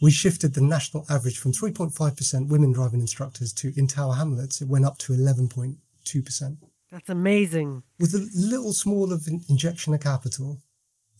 we 0.00 0.10
shifted 0.10 0.54
the 0.54 0.60
national 0.60 1.06
average 1.08 1.38
from 1.38 1.52
3.5% 1.52 2.48
women 2.48 2.72
driving 2.72 3.00
instructors 3.00 3.52
to 3.54 3.72
in 3.76 3.86
Tower 3.86 4.14
Hamlets, 4.14 4.60
it 4.60 4.68
went 4.68 4.84
up 4.84 4.98
to 4.98 5.12
11.2%. 5.12 6.56
That's 6.90 7.08
amazing. 7.08 7.82
With 7.98 8.14
a 8.14 8.28
little 8.34 8.72
small 8.72 9.12
of 9.12 9.26
an 9.26 9.42
injection 9.48 9.94
of 9.94 10.00
capital, 10.00 10.58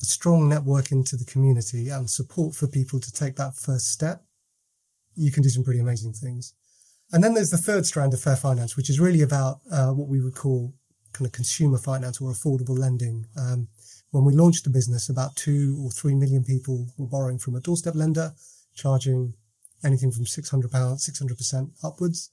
a 0.01 0.05
strong 0.05 0.49
network 0.49 0.93
into 0.93 1.17
the 1.17 1.25
community 1.25 1.89
and 1.89 2.09
support 2.09 2.55
for 2.55 2.67
people 2.67 3.01
to 3.01 3.13
take 3.13 3.37
that 3.37 3.57
first 3.57 3.91
step, 3.91 4.23
you 5.15 5.33
can 5.33 5.43
do 5.43 5.49
some 5.49 5.65
pretty 5.65 5.81
amazing 5.81 6.13
things. 6.13 6.53
And 7.13 7.23
then 7.23 7.35
there's 7.35 7.51
the 7.51 7.57
third 7.57 7.87
strand 7.87 8.13
of 8.13 8.21
fair 8.21 8.37
finance, 8.37 8.77
which 8.77 8.91
is 8.91 9.01
really 9.01 9.23
about 9.23 9.61
uh, 9.71 9.91
what 9.91 10.09
we 10.09 10.21
would 10.21 10.35
call 10.35 10.75
kind 11.13 11.27
of 11.27 11.33
consumer 11.33 11.79
finance 11.79 12.21
or 12.21 12.31
affordable 12.31 12.79
lending. 12.79 13.27
Um, 13.39 13.69
when 14.11 14.25
we 14.25 14.35
launched 14.35 14.65
the 14.65 14.71
business, 14.71 15.09
about 15.09 15.35
two 15.37 15.79
or 15.83 15.91
three 15.91 16.15
million 16.15 16.45
people 16.45 16.87
were 16.99 17.07
borrowing 17.07 17.39
from 17.39 17.55
a 17.55 17.61
doorstep 17.61 17.95
lender 17.95 18.35
charging 18.77 19.35
anything 19.85 20.13
from 20.13 20.25
£600, 20.25 20.71
600% 20.71 21.71
upwards. 21.83 22.31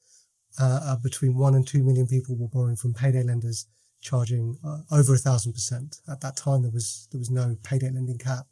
Uh, 0.61 0.79
uh, 0.83 0.95
between 0.97 1.35
one 1.35 1.55
and 1.55 1.67
two 1.67 1.83
million 1.83 2.05
people 2.05 2.35
were 2.35 2.47
borrowing 2.47 2.75
from 2.75 2.93
payday 2.93 3.23
lenders, 3.23 3.65
charging 4.01 4.55
uh, 4.63 4.77
over 4.91 5.15
a 5.15 5.17
thousand 5.17 5.51
percent. 5.51 5.97
At 6.07 6.21
that 6.21 6.37
time, 6.37 6.61
there 6.61 6.71
was 6.71 7.07
there 7.11 7.17
was 7.17 7.31
no 7.31 7.57
payday 7.63 7.89
lending 7.89 8.19
cap, 8.19 8.45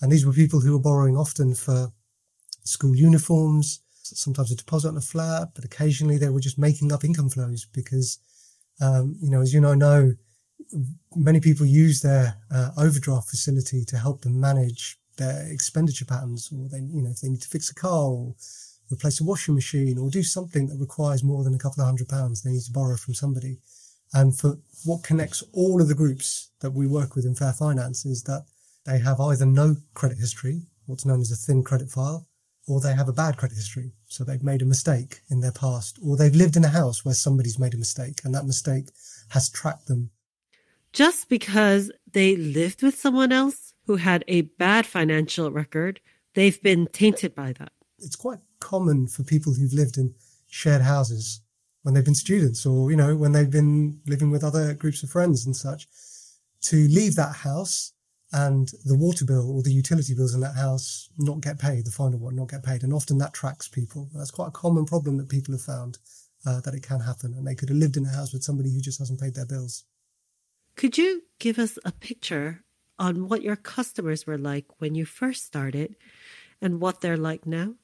and 0.00 0.10
these 0.10 0.24
were 0.24 0.32
people 0.32 0.60
who 0.60 0.72
were 0.72 0.82
borrowing 0.82 1.18
often 1.18 1.54
for 1.54 1.92
school 2.64 2.96
uniforms, 2.96 3.82
sometimes 4.02 4.52
a 4.52 4.56
deposit 4.56 4.88
on 4.88 4.96
a 4.96 5.02
flat, 5.02 5.48
but 5.54 5.66
occasionally 5.66 6.16
they 6.16 6.30
were 6.30 6.40
just 6.40 6.58
making 6.58 6.92
up 6.92 7.04
income 7.04 7.28
flows 7.28 7.66
because, 7.74 8.18
um, 8.80 9.16
you 9.20 9.30
know, 9.30 9.42
as 9.42 9.52
you 9.52 9.60
know, 9.60 9.74
know 9.74 10.14
many 11.14 11.40
people 11.40 11.66
use 11.66 12.00
their 12.00 12.36
uh, 12.50 12.70
overdraft 12.78 13.28
facility 13.28 13.84
to 13.84 13.98
help 13.98 14.22
them 14.22 14.40
manage 14.40 14.98
their 15.16 15.46
expenditure 15.50 16.04
patterns, 16.04 16.50
or 16.52 16.68
they, 16.68 16.78
you 16.78 17.02
know, 17.02 17.10
if 17.10 17.20
they 17.20 17.28
need 17.28 17.42
to 17.42 17.48
fix 17.48 17.70
a 17.70 17.74
car 17.74 18.10
or 18.10 18.34
replace 18.92 19.20
a 19.20 19.24
washing 19.24 19.54
machine 19.54 19.98
or 19.98 20.10
do 20.10 20.22
something 20.22 20.66
that 20.66 20.78
requires 20.78 21.24
more 21.24 21.44
than 21.44 21.54
a 21.54 21.58
couple 21.58 21.82
of 21.82 21.86
hundred 21.86 22.08
pounds, 22.08 22.42
they 22.42 22.50
need 22.50 22.62
to 22.62 22.72
borrow 22.72 22.96
from 22.96 23.14
somebody. 23.14 23.58
And 24.12 24.36
for 24.38 24.58
what 24.84 25.02
connects 25.02 25.42
all 25.52 25.80
of 25.80 25.88
the 25.88 25.94
groups 25.94 26.50
that 26.60 26.70
we 26.70 26.86
work 26.86 27.16
with 27.16 27.24
in 27.24 27.34
Fair 27.34 27.52
Finance 27.52 28.04
is 28.06 28.22
that 28.24 28.44
they 28.86 28.98
have 28.98 29.20
either 29.20 29.46
no 29.46 29.76
credit 29.94 30.18
history, 30.18 30.62
what's 30.86 31.06
known 31.06 31.20
as 31.20 31.32
a 31.32 31.36
thin 31.36 31.64
credit 31.64 31.90
file, 31.90 32.28
or 32.66 32.80
they 32.80 32.94
have 32.94 33.08
a 33.08 33.12
bad 33.12 33.36
credit 33.36 33.56
history. 33.56 33.92
So 34.06 34.22
they've 34.24 34.42
made 34.42 34.62
a 34.62 34.66
mistake 34.66 35.20
in 35.30 35.40
their 35.40 35.52
past, 35.52 35.98
or 36.02 36.16
they've 36.16 36.34
lived 36.34 36.56
in 36.56 36.64
a 36.64 36.68
house 36.68 37.04
where 37.04 37.14
somebody's 37.14 37.58
made 37.58 37.74
a 37.74 37.78
mistake 37.78 38.20
and 38.24 38.34
that 38.34 38.46
mistake 38.46 38.90
has 39.30 39.50
tracked 39.50 39.86
them. 39.86 40.10
Just 40.92 41.28
because 41.28 41.90
they 42.12 42.36
lived 42.36 42.82
with 42.82 42.96
someone 42.96 43.32
else 43.32 43.73
who 43.86 43.96
had 43.96 44.24
a 44.28 44.42
bad 44.42 44.86
financial 44.86 45.50
record, 45.50 46.00
they've 46.34 46.60
been 46.62 46.86
tainted 46.92 47.34
by 47.34 47.52
that. 47.54 47.72
It's 47.98 48.16
quite 48.16 48.38
common 48.60 49.06
for 49.06 49.22
people 49.22 49.54
who've 49.54 49.72
lived 49.72 49.98
in 49.98 50.14
shared 50.48 50.82
houses 50.82 51.40
when 51.82 51.94
they've 51.94 52.04
been 52.04 52.14
students 52.14 52.64
or, 52.64 52.90
you 52.90 52.96
know, 52.96 53.14
when 53.14 53.32
they've 53.32 53.50
been 53.50 54.00
living 54.06 54.30
with 54.30 54.42
other 54.42 54.74
groups 54.74 55.02
of 55.02 55.10
friends 55.10 55.44
and 55.44 55.54
such 55.54 55.86
to 56.62 56.88
leave 56.88 57.14
that 57.14 57.36
house 57.36 57.92
and 58.32 58.72
the 58.84 58.96
water 58.96 59.24
bill 59.24 59.50
or 59.50 59.62
the 59.62 59.72
utility 59.72 60.14
bills 60.14 60.34
in 60.34 60.40
that 60.40 60.56
house 60.56 61.08
not 61.18 61.40
get 61.40 61.58
paid, 61.58 61.84
the 61.84 61.90
final 61.90 62.18
one 62.18 62.34
not 62.34 62.48
get 62.48 62.64
paid. 62.64 62.82
And 62.82 62.92
often 62.92 63.18
that 63.18 63.34
tracks 63.34 63.68
people. 63.68 64.08
That's 64.14 64.30
quite 64.30 64.48
a 64.48 64.52
common 64.52 64.86
problem 64.86 65.18
that 65.18 65.28
people 65.28 65.52
have 65.52 65.62
found 65.62 65.98
uh, 66.46 66.60
that 66.62 66.74
it 66.74 66.82
can 66.82 67.00
happen. 67.00 67.34
And 67.34 67.46
they 67.46 67.54
could 67.54 67.68
have 67.68 67.78
lived 67.78 67.96
in 67.96 68.06
a 68.06 68.08
house 68.08 68.32
with 68.32 68.42
somebody 68.42 68.72
who 68.72 68.80
just 68.80 68.98
hasn't 68.98 69.20
paid 69.20 69.34
their 69.34 69.46
bills. 69.46 69.84
Could 70.76 70.98
you 70.98 71.22
give 71.38 71.58
us 71.58 71.78
a 71.84 71.92
picture 71.92 72.63
on 72.98 73.28
what 73.28 73.42
your 73.42 73.56
customers 73.56 74.26
were 74.26 74.38
like 74.38 74.66
when 74.78 74.94
you 74.94 75.04
first 75.04 75.44
started 75.44 75.96
and 76.60 76.80
what 76.80 77.00
they're 77.00 77.16
like 77.16 77.46
now? 77.46 77.74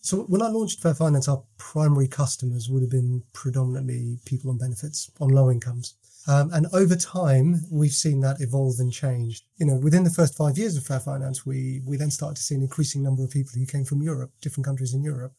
So 0.00 0.24
when 0.24 0.42
I 0.42 0.48
launched 0.48 0.82
Fair 0.82 0.92
Finance, 0.92 1.28
our 1.28 1.42
primary 1.56 2.08
customers 2.08 2.68
would 2.68 2.82
have 2.82 2.90
been 2.90 3.22
predominantly 3.32 4.18
people 4.26 4.50
on 4.50 4.58
benefits, 4.58 5.10
on 5.18 5.30
low 5.30 5.50
incomes. 5.50 5.94
Um, 6.26 6.50
and 6.52 6.66
over 6.72 6.96
time, 6.96 7.62
we've 7.70 7.92
seen 7.92 8.20
that 8.20 8.40
evolve 8.40 8.80
and 8.80 8.92
change. 8.92 9.42
You 9.56 9.66
know, 9.66 9.76
within 9.76 10.04
the 10.04 10.10
first 10.10 10.36
five 10.36 10.58
years 10.58 10.76
of 10.76 10.84
Fair 10.84 11.00
Finance, 11.00 11.46
we, 11.46 11.80
we 11.86 11.96
then 11.96 12.10
started 12.10 12.36
to 12.36 12.42
see 12.42 12.54
an 12.54 12.62
increasing 12.62 13.02
number 13.02 13.24
of 13.24 13.30
people 13.30 13.52
who 13.54 13.66
came 13.66 13.84
from 13.84 14.02
Europe, 14.02 14.30
different 14.40 14.66
countries 14.66 14.94
in 14.94 15.02
Europe. 15.02 15.32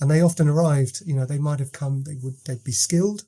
And 0.00 0.10
they 0.10 0.20
often 0.20 0.48
arrived, 0.48 1.02
you 1.06 1.14
know, 1.14 1.24
they 1.24 1.38
might 1.38 1.58
have 1.58 1.72
come, 1.72 2.02
they 2.02 2.16
would, 2.22 2.34
they'd 2.46 2.64
be 2.64 2.72
skilled, 2.72 3.24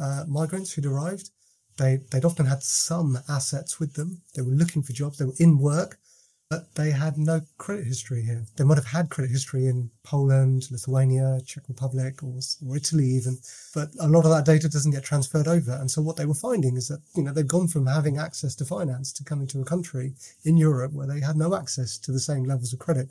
uh, 0.00 0.24
migrants 0.26 0.72
who'd 0.72 0.86
arrived. 0.86 1.30
They, 1.80 2.00
they'd 2.10 2.26
often 2.26 2.44
had 2.44 2.62
some 2.62 3.18
assets 3.26 3.80
with 3.80 3.94
them. 3.94 4.20
They 4.34 4.42
were 4.42 4.52
looking 4.52 4.82
for 4.82 4.92
jobs. 4.92 5.16
They 5.16 5.24
were 5.24 5.32
in 5.38 5.58
work, 5.58 5.98
but 6.50 6.74
they 6.74 6.90
had 6.90 7.16
no 7.16 7.40
credit 7.56 7.86
history 7.86 8.22
here. 8.22 8.44
They 8.56 8.64
might 8.64 8.76
have 8.76 8.84
had 8.84 9.08
credit 9.08 9.30
history 9.30 9.64
in 9.64 9.90
Poland, 10.02 10.70
Lithuania, 10.70 11.40
Czech 11.46 11.62
Republic, 11.68 12.22
or, 12.22 12.38
or 12.66 12.76
Italy 12.76 13.06
even, 13.06 13.38
but 13.74 13.88
a 13.98 14.08
lot 14.08 14.26
of 14.26 14.30
that 14.30 14.44
data 14.44 14.68
doesn't 14.68 14.90
get 14.90 15.04
transferred 15.04 15.48
over. 15.48 15.72
And 15.72 15.90
so 15.90 16.02
what 16.02 16.16
they 16.16 16.26
were 16.26 16.34
finding 16.34 16.76
is 16.76 16.88
that, 16.88 17.00
you 17.16 17.22
know, 17.22 17.32
they've 17.32 17.48
gone 17.48 17.68
from 17.68 17.86
having 17.86 18.18
access 18.18 18.54
to 18.56 18.66
finance 18.66 19.10
to 19.14 19.24
coming 19.24 19.46
to 19.46 19.62
a 19.62 19.64
country 19.64 20.12
in 20.44 20.58
Europe 20.58 20.92
where 20.92 21.06
they 21.06 21.20
had 21.20 21.36
no 21.36 21.54
access 21.54 21.96
to 21.96 22.12
the 22.12 22.20
same 22.20 22.44
levels 22.44 22.74
of 22.74 22.78
credit. 22.78 23.08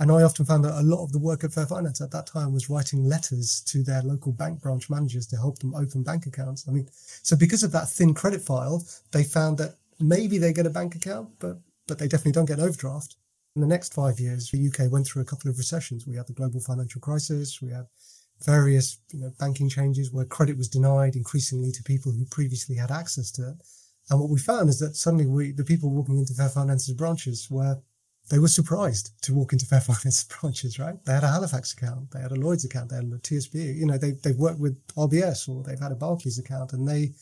And 0.00 0.12
I 0.12 0.22
often 0.22 0.44
found 0.44 0.64
that 0.64 0.80
a 0.80 0.82
lot 0.82 1.02
of 1.02 1.12
the 1.12 1.18
work 1.18 1.42
at 1.42 1.52
Fair 1.52 1.66
Finance 1.66 2.00
at 2.00 2.12
that 2.12 2.26
time 2.26 2.52
was 2.52 2.70
writing 2.70 3.04
letters 3.04 3.60
to 3.62 3.82
their 3.82 4.02
local 4.02 4.32
bank 4.32 4.62
branch 4.62 4.88
managers 4.88 5.26
to 5.28 5.36
help 5.36 5.58
them 5.58 5.74
open 5.74 6.04
bank 6.04 6.26
accounts. 6.26 6.66
I 6.68 6.70
mean, 6.70 6.88
so 7.22 7.36
because 7.36 7.64
of 7.64 7.72
that 7.72 7.88
thin 7.88 8.14
credit 8.14 8.40
file, 8.40 8.84
they 9.10 9.24
found 9.24 9.58
that 9.58 9.74
maybe 9.98 10.38
they 10.38 10.52
get 10.52 10.66
a 10.66 10.70
bank 10.70 10.94
account, 10.94 11.30
but 11.40 11.58
but 11.88 11.98
they 11.98 12.06
definitely 12.06 12.32
don't 12.32 12.44
get 12.44 12.58
an 12.58 12.66
overdraft. 12.66 13.16
In 13.56 13.62
the 13.62 13.66
next 13.66 13.94
five 13.94 14.20
years, 14.20 14.50
the 14.50 14.68
UK 14.68 14.92
went 14.92 15.06
through 15.06 15.22
a 15.22 15.24
couple 15.24 15.50
of 15.50 15.58
recessions. 15.58 16.06
We 16.06 16.16
had 16.16 16.26
the 16.26 16.34
global 16.34 16.60
financial 16.60 17.00
crisis. 17.00 17.60
We 17.60 17.70
had 17.70 17.86
various 18.44 18.98
you 19.12 19.20
know, 19.20 19.32
banking 19.40 19.68
changes 19.68 20.12
where 20.12 20.24
credit 20.24 20.56
was 20.56 20.68
denied 20.68 21.16
increasingly 21.16 21.72
to 21.72 21.82
people 21.82 22.12
who 22.12 22.24
previously 22.26 22.76
had 22.76 22.92
access 22.92 23.32
to 23.32 23.48
it. 23.48 23.56
And 24.10 24.20
what 24.20 24.30
we 24.30 24.38
found 24.38 24.68
is 24.68 24.78
that 24.78 24.94
suddenly 24.94 25.26
we, 25.26 25.52
the 25.52 25.64
people 25.64 25.90
walking 25.90 26.18
into 26.18 26.34
Fair 26.34 26.48
Finance's 26.48 26.94
branches 26.94 27.48
were 27.50 27.78
they 28.30 28.38
were 28.38 28.48
surprised 28.48 29.10
to 29.22 29.34
walk 29.34 29.52
into 29.52 29.66
Fair 29.66 29.80
Finance 29.88 30.24
branches, 30.24 30.78
right? 30.78 31.02
They 31.04 31.12
had 31.12 31.24
a 31.24 31.28
Halifax 31.28 31.72
account, 31.72 32.10
they 32.10 32.20
had 32.20 32.32
a 32.32 32.36
Lloyd's 32.36 32.64
account, 32.64 32.90
they 32.90 32.96
had 32.96 33.04
a 33.04 33.18
TSB, 33.18 33.76
you 33.76 33.86
know, 33.86 33.98
they, 33.98 34.12
they've 34.12 34.36
worked 34.36 34.60
with 34.60 34.86
RBS 34.88 35.48
or 35.48 35.62
they've 35.62 35.80
had 35.80 35.92
a 35.92 35.96
Barclays 35.96 36.38
account 36.38 36.72
and 36.72 36.86
they, 36.86 37.12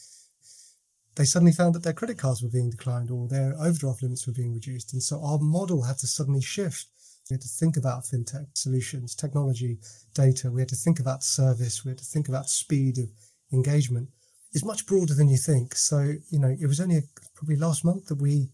they 1.14 1.24
suddenly 1.24 1.52
found 1.52 1.74
that 1.74 1.82
their 1.82 1.92
credit 1.92 2.18
cards 2.18 2.42
were 2.42 2.50
being 2.50 2.70
declined 2.70 3.10
or 3.10 3.28
their 3.28 3.54
overdraft 3.58 4.02
limits 4.02 4.26
were 4.26 4.32
being 4.32 4.52
reduced. 4.52 4.92
And 4.92 5.02
so 5.02 5.22
our 5.24 5.38
model 5.38 5.82
had 5.82 5.98
to 5.98 6.06
suddenly 6.06 6.42
shift. 6.42 6.86
We 7.30 7.34
had 7.34 7.40
to 7.40 7.48
think 7.48 7.76
about 7.76 8.04
fintech 8.04 8.46
solutions, 8.54 9.14
technology, 9.14 9.78
data. 10.14 10.50
We 10.50 10.60
had 10.60 10.68
to 10.68 10.76
think 10.76 11.00
about 11.00 11.24
service. 11.24 11.84
We 11.84 11.90
had 11.90 11.98
to 11.98 12.04
think 12.04 12.28
about 12.28 12.48
speed 12.48 12.98
of 12.98 13.08
engagement. 13.52 14.10
It's 14.52 14.64
much 14.64 14.86
broader 14.86 15.14
than 15.14 15.28
you 15.28 15.36
think. 15.36 15.74
So, 15.74 16.14
you 16.30 16.38
know, 16.38 16.54
it 16.60 16.66
was 16.66 16.80
only 16.80 17.02
probably 17.34 17.56
last 17.56 17.84
month 17.84 18.06
that 18.06 18.20
we 18.20 18.50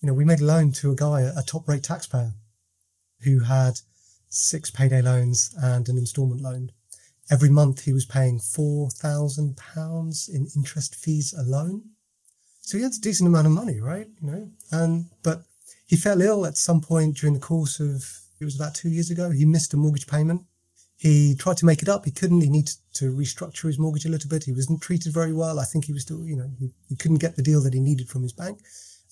you 0.00 0.06
know, 0.06 0.14
we 0.14 0.24
made 0.24 0.40
a 0.40 0.44
loan 0.44 0.72
to 0.72 0.90
a 0.90 0.94
guy, 0.94 1.22
a 1.22 1.42
top 1.42 1.68
rate 1.68 1.82
taxpayer 1.82 2.32
who 3.22 3.40
had 3.40 3.80
six 4.28 4.70
payday 4.70 5.00
loans 5.02 5.54
and 5.60 5.88
an 5.88 5.96
installment 5.96 6.40
loan. 6.40 6.70
Every 7.30 7.50
month 7.50 7.84
he 7.84 7.92
was 7.92 8.04
paying 8.04 8.38
£4,000 8.38 10.28
in 10.28 10.46
interest 10.54 10.94
fees 10.94 11.32
alone. 11.32 11.82
So 12.60 12.76
he 12.76 12.84
had 12.84 12.92
a 12.92 13.00
decent 13.00 13.28
amount 13.28 13.46
of 13.46 13.52
money, 13.52 13.80
right? 13.80 14.06
You 14.20 14.30
know, 14.30 14.50
and, 14.70 15.06
but 15.22 15.42
he 15.86 15.96
fell 15.96 16.20
ill 16.20 16.46
at 16.46 16.56
some 16.56 16.80
point 16.80 17.16
during 17.16 17.34
the 17.34 17.40
course 17.40 17.80
of, 17.80 18.04
it 18.38 18.44
was 18.44 18.56
about 18.56 18.74
two 18.74 18.90
years 18.90 19.10
ago. 19.10 19.30
He 19.30 19.46
missed 19.46 19.72
a 19.72 19.76
mortgage 19.76 20.06
payment. 20.06 20.42
He 20.98 21.34
tried 21.34 21.56
to 21.58 21.66
make 21.66 21.82
it 21.82 21.88
up. 21.88 22.04
He 22.04 22.10
couldn't. 22.10 22.40
He 22.42 22.50
needed 22.50 22.74
to 22.94 23.12
restructure 23.12 23.66
his 23.66 23.78
mortgage 23.78 24.04
a 24.04 24.08
little 24.08 24.28
bit. 24.28 24.44
He 24.44 24.52
wasn't 24.52 24.82
treated 24.82 25.12
very 25.12 25.32
well. 25.32 25.58
I 25.58 25.64
think 25.64 25.84
he 25.84 25.92
was 25.92 26.02
still, 26.02 26.24
you 26.24 26.36
know, 26.36 26.50
he, 26.58 26.70
he 26.88 26.96
couldn't 26.96 27.18
get 27.18 27.36
the 27.36 27.42
deal 27.42 27.62
that 27.62 27.74
he 27.74 27.80
needed 27.80 28.08
from 28.08 28.22
his 28.22 28.32
bank 28.32 28.60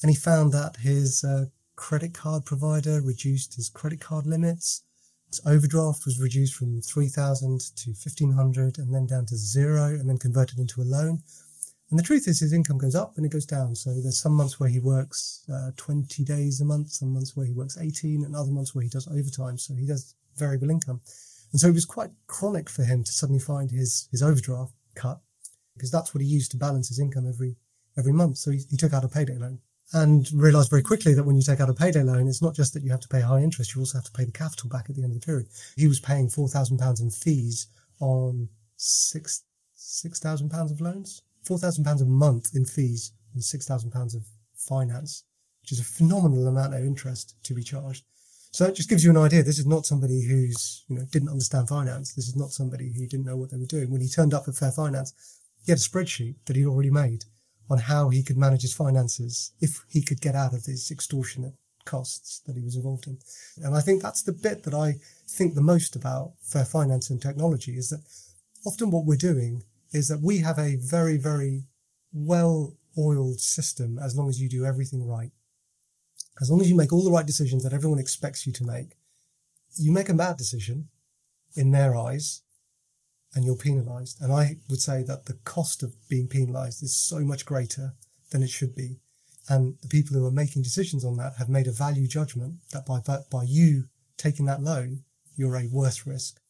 and 0.03 0.11
he 0.11 0.17
found 0.17 0.53
that 0.53 0.77
his 0.77 1.25
uh, 1.25 1.47
credit 1.77 2.15
card 2.15 2.45
provider 2.45 3.01
reduced 3.01 3.55
his 3.55 3.69
credit 3.69 4.01
card 4.01 4.27
limits. 4.27 4.83
His 5.29 5.41
overdraft 5.47 6.05
was 6.05 6.21
reduced 6.21 6.55
from 6.55 6.81
3,000 6.81 7.61
to 7.77 7.91
1,500 7.91 8.79
and 8.79 8.95
then 8.95 9.07
down 9.07 9.27
to 9.27 9.37
zero 9.37 9.87
and 9.87 10.09
then 10.09 10.19
converted 10.19 10.59
into 10.59 10.81
a 10.81 10.85
loan. 10.85 11.23
And 11.91 11.99
the 11.99 12.05
truth 12.05 12.27
is 12.27 12.41
his 12.41 12.53
income 12.53 12.79
goes 12.79 12.95
up 12.95 13.17
and 13.17 13.27
it 13.27 13.33
goes 13.33 13.47
down. 13.47 13.75
So 13.75 13.91
there's 13.91 14.21
some 14.21 14.33
months 14.33 14.59
where 14.59 14.69
he 14.69 14.81
works 14.81 15.45
uh, 15.53 15.71
20 15.77 16.25
days 16.25 16.61
a 16.61 16.65
month, 16.65 16.91
some 16.91 17.13
months 17.13 17.37
where 17.37 17.47
he 17.47 17.53
works 17.53 17.79
18 17.79 18.25
and 18.25 18.35
other 18.35 18.51
months 18.51 18.75
where 18.75 18.83
he 18.83 18.89
does 18.89 19.09
overtime. 19.09 19.59
So 19.59 19.75
he 19.75 19.87
does 19.87 20.15
variable 20.37 20.71
income. 20.71 21.01
And 21.53 21.61
so 21.61 21.69
it 21.69 21.75
was 21.75 21.85
quite 21.85 22.11
chronic 22.27 22.69
for 22.69 22.85
him 22.85 23.05
to 23.05 23.13
suddenly 23.13 23.41
find 23.41 23.71
his, 23.71 24.09
his 24.11 24.23
overdraft 24.23 24.73
cut 24.95 25.21
because 25.75 25.91
that's 25.91 26.15
what 26.15 26.23
he 26.23 26.27
used 26.27 26.51
to 26.53 26.57
balance 26.57 26.89
his 26.89 26.99
income 26.99 27.29
every, 27.29 27.57
every 27.97 28.13
month. 28.13 28.39
So 28.39 28.51
he, 28.51 28.61
he 28.71 28.77
took 28.77 28.93
out 28.93 29.05
a 29.05 29.09
payday 29.09 29.39
loan 29.39 29.61
and 29.95 30.31
realized 30.33 30.71
very 30.71 30.83
quickly 30.83 31.15
that 31.15 31.23
when 31.23 31.37
you 31.37 31.43
take 31.43 31.61
out 31.61 31.71
a 31.71 31.75
payday 31.75 32.03
loan, 32.03 32.27
it's 32.27 32.43
not 32.43 32.55
just 32.55 32.75
that 32.75 32.83
you 32.83 32.91
have 32.91 33.01
to 33.01 33.09
pay 33.09 33.21
high 33.21 33.41
interest, 33.41 33.75
you 33.75 33.81
also 33.81 33.99
have 33.99 34.05
to 34.05 34.13
pay 34.13 34.25
the 34.25 34.33
capital 34.33 34.69
back 34.69 34.91
at 34.91 34.97
the 34.97 35.03
end 35.03 35.13
of 35.13 35.21
the 35.21 35.25
period. 35.25 35.47
He 35.77 35.87
was 35.87 36.01
paying 36.01 36.29
£4,000 36.29 37.01
in 37.01 37.11
fees 37.11 37.69
on 38.01 38.49
six, 38.77 39.45
£6,000 39.79 40.71
of 40.71 40.81
loans, 40.81 41.23
£4,000 41.49 42.03
a 42.03 42.05
month 42.05 42.51
in 42.55 42.65
fees 42.65 43.13
and 43.35 43.43
£6,000 43.43 44.15
of 44.17 44.23
finance, 44.57 45.25
which 45.63 45.73
is 45.73 45.81
a 45.81 45.85
phenomenal 45.85 46.49
amount 46.49 46.75
of 46.75 46.81
interest 46.81 47.37
to 47.45 47.55
be 47.55 47.63
charged. 47.63 48.05
So 48.51 48.67
it 48.67 48.75
just 48.75 48.89
gives 48.89 49.05
you 49.05 49.11
an 49.11 49.17
idea. 49.17 49.43
This 49.43 49.59
is 49.59 49.67
not 49.67 49.87
somebody 49.87 50.25
who's, 50.27 50.85
you 50.89 50.97
know, 50.97 51.05
didn't 51.11 51.29
understand 51.29 51.69
finance. 51.69 52.15
This 52.15 52.29
is 52.29 52.37
not 52.37 52.51
somebody 52.51 52.93
who 52.93 53.07
didn't 53.07 53.27
know 53.27 53.37
what 53.37 53.51
they 53.51 53.57
were 53.57 53.67
doing. 53.67 53.91
When 53.91 54.01
he 54.01 54.09
turned 54.09 54.35
up 54.35 54.47
at 54.47 54.55
Fair 54.55 54.71
Finance, 54.71 55.13
he 55.65 55.73
had 55.73 55.79
a 55.79 55.83
spreadsheet 55.83 56.37
that 56.47 56.57
he'd 56.57 56.67
already 56.67 56.91
made 56.91 57.25
on 57.71 57.79
how 57.79 58.09
he 58.09 58.23
could 58.23 58.37
manage 58.37 58.63
his 58.63 58.75
finances 58.75 59.53
if 59.61 59.85
he 59.89 60.03
could 60.03 60.21
get 60.21 60.35
out 60.35 60.53
of 60.53 60.65
these 60.65 60.91
extortionate 60.91 61.55
costs 61.85 62.41
that 62.47 62.57
he 62.57 62.63
was 62.63 62.77
involved 62.77 63.07
in. 63.07 63.19
And 63.63 63.75
I 63.75 63.81
think 63.81 64.03
that's 64.03 64.23
the 64.23 64.33
bit 64.33 64.63
that 64.65 64.75
I 64.75 64.95
think 65.29 65.55
the 65.55 65.63
most 65.63 65.97
about 65.97 66.33
fair 66.41 66.65
finance 66.65 67.11
and 67.11 67.21
technology 67.21 67.77
is 67.77 67.91
that 67.91 68.03
often 68.67 68.91
what 68.91 69.05
we're 69.05 69.17
doing 69.17 69.63
is 69.93 70.09
that 70.09 70.21
we 70.23 70.39
have 70.39 70.59
a 70.59 70.77
very, 70.77 71.17
very 71.17 71.65
well 72.13 72.75
oiled 72.99 73.41
system 73.41 73.99
as 73.99 74.17
long 74.17 74.29
as 74.29 74.41
you 74.41 74.49
do 74.49 74.65
everything 74.65 75.07
right 75.07 75.33
as 76.41 76.51
long 76.51 76.61
as 76.61 76.69
you 76.69 76.77
make 76.77 76.93
all 76.93 77.05
the 77.05 77.11
right 77.11 77.27
decisions 77.27 77.63
that 77.63 77.73
everyone 77.73 77.99
expects 77.99 78.47
you 78.47 78.53
to 78.53 78.65
make, 78.65 78.97
you 79.77 79.93
make 79.93 80.09
a 80.09 80.15
bad 80.15 80.37
decision 80.37 80.89
in 81.55 81.71
their 81.71 81.97
eyes 81.97 82.43
and 83.35 83.45
you're 83.45 83.57
penalized. 83.57 84.21
And 84.21 84.33
I 84.33 84.57
would 84.69 84.81
say 84.81 85.03
that 85.03 85.27
the 85.27 85.39
cost 85.45 85.83
of 85.83 85.95
being 86.09 86.29
penalized 86.29 86.83
is 86.83 86.95
so 86.95 87.21
much 87.21 87.45
greater 87.45 87.95
than 88.31 88.43
it 88.43 88.51
should 88.51 88.75
be. 88.75 88.99
And 89.49 89.77
the 89.83 89.89
people 89.89 90.17
who 90.17 90.27
are 90.27 90.31
making 90.31 90.63
decisions 90.63 91.05
on 91.05 91.17
that 91.17 91.35
have 91.39 91.49
made 91.49 91.67
a 91.67 91.73
value 91.73 92.07
judgment 92.07 92.55
that 92.73 92.87
by, 92.87 93.01
by 93.31 93.45
you 93.45 93.85
taking 94.17 94.47
that 94.47 94.63
loan, 94.63 95.05
you're 95.37 95.57
a 95.57 95.69
worse 95.71 96.07
risk. 96.07 96.41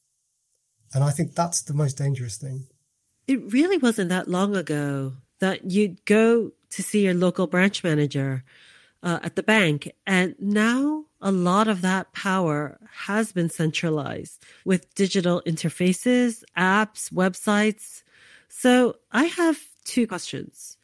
And 0.93 1.03
I 1.03 1.11
think 1.11 1.35
that's 1.35 1.63
the 1.63 1.75
most 1.75 1.99
dangerous 1.99 2.37
thing. 2.37 2.67
It 3.27 3.53
really 3.53 3.79
wasn't 3.79 4.11
that 4.11 4.29
long 4.29 4.55
ago 4.55 5.15
that 5.41 5.71
you'd 5.71 6.05
go 6.05 6.53
to 6.71 6.83
see 6.83 7.05
your 7.05 7.15
local 7.15 7.47
branch 7.47 7.83
manager 7.83 8.45
uh, 9.03 9.19
at 9.23 9.35
the 9.35 9.43
bank. 9.43 9.91
And 10.07 10.37
now 10.39 11.04
a 11.25 11.33
lot 11.33 11.69
of 11.69 11.81
that 11.81 12.13
power 12.13 12.79
has 13.07 13.33
been 13.33 13.49
centralized 13.49 14.45
with 14.67 14.95
digital 14.95 15.43
interfaces, 15.47 16.45
apps, 16.57 17.11
websites. 17.11 18.03
So 18.49 18.97
I 19.11 19.25
have 19.25 19.59
two 19.85 20.07
questions. 20.07 20.77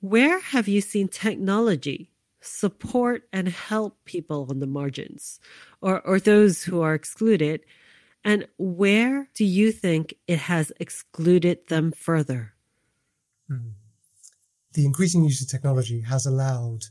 Where 0.00 0.40
have 0.40 0.66
you 0.66 0.80
seen 0.80 1.06
technology 1.06 2.10
support 2.40 3.22
and 3.32 3.48
help 3.48 4.04
people 4.04 4.48
on 4.50 4.58
the 4.58 4.66
margins 4.66 5.38
or, 5.80 6.00
or 6.02 6.18
those 6.18 6.64
who 6.64 6.82
are 6.82 6.94
excluded? 6.94 7.60
And 8.24 8.48
where 8.58 9.28
do 9.32 9.44
you 9.44 9.70
think 9.70 10.14
it 10.26 10.40
has 10.40 10.72
excluded 10.80 11.68
them 11.68 11.92
further? 11.92 12.54
Hmm. 13.48 13.70
The 14.72 14.84
increasing 14.84 15.22
use 15.22 15.40
of 15.40 15.48
technology 15.48 16.00
has 16.00 16.26
allowed 16.26 16.86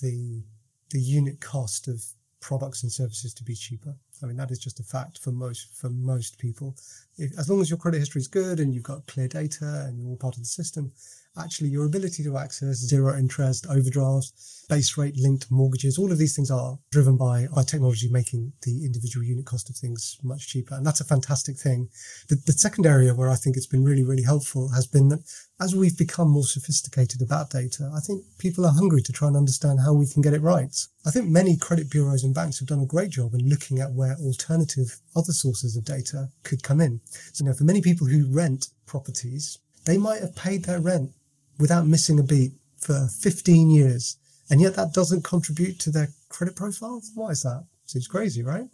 the 0.00 0.44
the 0.90 1.00
unit 1.00 1.40
cost 1.40 1.86
of 1.88 2.02
products 2.40 2.82
and 2.82 2.92
services 2.92 3.34
to 3.34 3.44
be 3.44 3.54
cheaper. 3.54 3.94
I 4.22 4.26
mean, 4.26 4.36
that 4.36 4.50
is 4.50 4.58
just 4.58 4.80
a 4.80 4.82
fact 4.82 5.18
for 5.18 5.32
most 5.32 5.74
for 5.74 5.90
most 5.90 6.38
people. 6.38 6.76
If, 7.16 7.38
as 7.38 7.48
long 7.48 7.60
as 7.60 7.70
your 7.70 7.78
credit 7.78 7.98
history 7.98 8.20
is 8.20 8.28
good 8.28 8.60
and 8.60 8.74
you've 8.74 8.82
got 8.82 9.06
clear 9.06 9.28
data 9.28 9.84
and 9.86 9.98
you're 9.98 10.08
all 10.08 10.16
part 10.16 10.36
of 10.36 10.42
the 10.42 10.48
system, 10.48 10.92
actually 11.36 11.68
your 11.68 11.84
ability 11.84 12.22
to 12.24 12.36
access 12.36 12.76
zero 12.76 13.16
interest 13.16 13.66
overdrafts, 13.68 14.64
base 14.68 14.96
rate 14.98 15.16
linked 15.16 15.50
mortgages, 15.50 15.98
all 15.98 16.12
of 16.12 16.18
these 16.18 16.36
things 16.36 16.50
are 16.50 16.78
driven 16.90 17.16
by, 17.16 17.46
by 17.54 17.62
technology 17.62 18.08
making 18.10 18.52
the 18.62 18.84
individual 18.84 19.24
unit 19.24 19.46
cost 19.46 19.70
of 19.70 19.76
things 19.76 20.18
much 20.22 20.48
cheaper. 20.48 20.74
And 20.74 20.86
that's 20.86 21.00
a 21.00 21.04
fantastic 21.04 21.56
thing. 21.56 21.88
The, 22.28 22.36
the 22.46 22.52
second 22.52 22.86
area 22.86 23.14
where 23.14 23.30
I 23.30 23.36
think 23.36 23.56
it's 23.56 23.66
been 23.66 23.84
really, 23.84 24.04
really 24.04 24.22
helpful 24.22 24.68
has 24.70 24.86
been 24.86 25.08
that 25.08 25.20
as 25.60 25.74
we've 25.74 25.96
become 25.96 26.30
more 26.30 26.44
sophisticated 26.44 27.22
about 27.22 27.50
data, 27.50 27.90
I 27.94 28.00
think 28.00 28.24
people 28.38 28.64
are 28.66 28.72
hungry 28.72 29.02
to 29.02 29.12
try 29.12 29.28
and 29.28 29.36
understand 29.36 29.80
how 29.80 29.92
we 29.94 30.06
can 30.06 30.22
get 30.22 30.34
it 30.34 30.42
right. 30.42 30.74
I 31.06 31.10
think 31.10 31.28
many 31.28 31.56
credit 31.56 31.90
bureaus 31.90 32.22
and 32.22 32.34
banks 32.34 32.58
have 32.58 32.68
done 32.68 32.80
a 32.80 32.86
great 32.86 33.10
job 33.10 33.34
in 33.34 33.48
looking 33.48 33.80
at 33.80 33.92
where 33.92 34.16
alternative 34.16 35.00
other 35.16 35.32
sources 35.32 35.76
of 35.76 35.84
data 35.84 36.28
could 36.42 36.62
come 36.62 36.80
in. 36.80 37.00
So, 37.32 37.44
know, 37.44 37.54
for 37.54 37.64
many 37.64 37.80
people 37.80 38.06
who 38.06 38.30
rent 38.30 38.68
properties, 38.86 39.58
they 39.84 39.98
might 39.98 40.20
have 40.20 40.36
paid 40.36 40.64
their 40.64 40.80
rent 40.80 41.12
without 41.58 41.86
missing 41.86 42.18
a 42.18 42.22
beat 42.22 42.52
for 42.78 43.08
15 43.20 43.70
years. 43.70 44.16
And 44.50 44.60
yet 44.60 44.76
that 44.76 44.94
doesn't 44.94 45.24
contribute 45.24 45.78
to 45.80 45.90
their 45.90 46.08
credit 46.28 46.56
profile. 46.56 47.02
Why 47.14 47.30
is 47.30 47.42
that? 47.42 47.64
Seems 47.86 48.06
crazy, 48.06 48.42
right? 48.42 48.68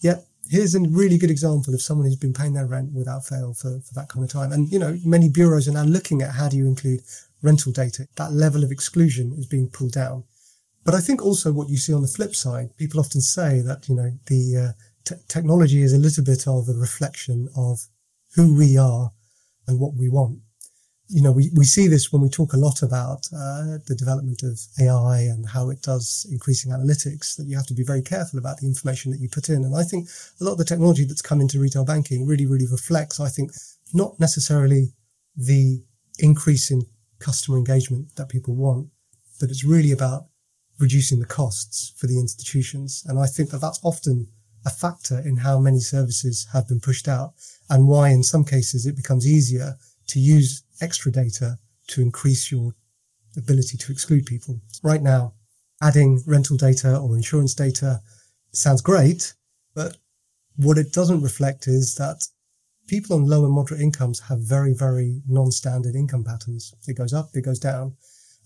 Yet 0.00 0.24
here's 0.48 0.74
a 0.74 0.80
really 0.80 1.18
good 1.18 1.30
example 1.30 1.74
of 1.74 1.82
someone 1.82 2.06
who's 2.06 2.16
been 2.16 2.32
paying 2.32 2.54
their 2.54 2.66
rent 2.66 2.92
without 2.92 3.26
fail 3.26 3.52
for, 3.52 3.80
for 3.80 3.94
that 3.94 4.08
kind 4.08 4.24
of 4.24 4.30
time. 4.30 4.52
And, 4.52 4.70
you 4.70 4.78
know, 4.78 4.98
many 5.04 5.28
bureaus 5.28 5.68
are 5.68 5.72
now 5.72 5.82
looking 5.82 6.22
at 6.22 6.34
how 6.34 6.48
do 6.48 6.56
you 6.56 6.66
include 6.66 7.00
rental 7.42 7.72
data. 7.72 8.06
That 8.16 8.32
level 8.32 8.64
of 8.64 8.70
exclusion 8.70 9.34
is 9.36 9.46
being 9.46 9.68
pulled 9.68 9.92
down. 9.92 10.24
But 10.84 10.94
I 10.94 11.00
think 11.00 11.22
also 11.22 11.52
what 11.52 11.68
you 11.68 11.76
see 11.76 11.92
on 11.92 12.02
the 12.02 12.08
flip 12.08 12.34
side, 12.34 12.76
people 12.78 13.00
often 13.00 13.20
say 13.20 13.60
that, 13.60 13.88
you 13.88 13.94
know, 13.94 14.10
the 14.26 14.56
uh, 14.56 14.72
t- 15.04 15.22
technology 15.28 15.82
is 15.82 15.92
a 15.92 15.98
little 15.98 16.24
bit 16.24 16.46
of 16.46 16.68
a 16.68 16.72
reflection 16.72 17.48
of 17.54 17.80
who 18.34 18.56
we 18.56 18.78
are 18.78 19.10
and 19.66 19.78
what 19.78 19.94
we 19.94 20.08
want 20.08 20.40
you 21.10 21.20
know, 21.20 21.32
we, 21.32 21.50
we 21.54 21.64
see 21.64 21.88
this 21.88 22.12
when 22.12 22.22
we 22.22 22.28
talk 22.28 22.52
a 22.52 22.56
lot 22.56 22.82
about 22.82 23.26
uh, 23.34 23.78
the 23.86 23.96
development 23.98 24.44
of 24.44 24.60
AI 24.80 25.18
and 25.22 25.48
how 25.48 25.68
it 25.68 25.82
does 25.82 26.24
increasing 26.30 26.70
analytics, 26.70 27.36
that 27.36 27.46
you 27.46 27.56
have 27.56 27.66
to 27.66 27.74
be 27.74 27.82
very 27.82 28.00
careful 28.00 28.38
about 28.38 28.58
the 28.58 28.66
information 28.66 29.10
that 29.10 29.18
you 29.18 29.28
put 29.28 29.48
in. 29.48 29.64
And 29.64 29.76
I 29.76 29.82
think 29.82 30.08
a 30.40 30.44
lot 30.44 30.52
of 30.52 30.58
the 30.58 30.64
technology 30.64 31.04
that's 31.04 31.22
come 31.22 31.40
into 31.40 31.58
retail 31.58 31.84
banking 31.84 32.26
really, 32.26 32.46
really 32.46 32.68
reflects, 32.70 33.18
I 33.18 33.28
think, 33.28 33.50
not 33.92 34.20
necessarily 34.20 34.92
the 35.36 35.82
increase 36.20 36.70
in 36.70 36.86
customer 37.18 37.58
engagement 37.58 38.14
that 38.14 38.28
people 38.28 38.54
want, 38.54 38.88
but 39.40 39.50
it's 39.50 39.64
really 39.64 39.90
about 39.90 40.26
reducing 40.78 41.18
the 41.18 41.26
costs 41.26 41.92
for 41.96 42.06
the 42.06 42.20
institutions. 42.20 43.04
And 43.06 43.18
I 43.18 43.26
think 43.26 43.50
that 43.50 43.60
that's 43.60 43.80
often 43.82 44.28
a 44.64 44.70
factor 44.70 45.18
in 45.18 45.38
how 45.38 45.58
many 45.58 45.80
services 45.80 46.46
have 46.52 46.68
been 46.68 46.80
pushed 46.80 47.08
out 47.08 47.32
and 47.68 47.88
why 47.88 48.10
in 48.10 48.22
some 48.22 48.44
cases 48.44 48.86
it 48.86 48.96
becomes 48.96 49.26
easier 49.26 49.76
to 50.08 50.20
use 50.20 50.62
extra 50.80 51.12
data 51.12 51.58
to 51.88 52.02
increase 52.02 52.50
your 52.50 52.74
ability 53.36 53.76
to 53.76 53.92
exclude 53.92 54.26
people. 54.26 54.60
Right 54.82 55.02
now, 55.02 55.34
adding 55.82 56.22
rental 56.26 56.56
data 56.56 56.98
or 56.98 57.16
insurance 57.16 57.54
data 57.54 58.00
sounds 58.52 58.82
great, 58.82 59.34
but 59.74 59.96
what 60.56 60.78
it 60.78 60.92
doesn't 60.92 61.22
reflect 61.22 61.66
is 61.66 61.94
that 61.94 62.22
people 62.86 63.16
on 63.16 63.24
low 63.26 63.44
and 63.44 63.54
moderate 63.54 63.80
incomes 63.80 64.20
have 64.20 64.40
very, 64.40 64.74
very 64.74 65.22
non-standard 65.28 65.94
income 65.94 66.24
patterns. 66.24 66.74
It 66.88 66.96
goes 66.96 67.12
up, 67.12 67.30
it 67.34 67.44
goes 67.44 67.58
down. 67.58 67.96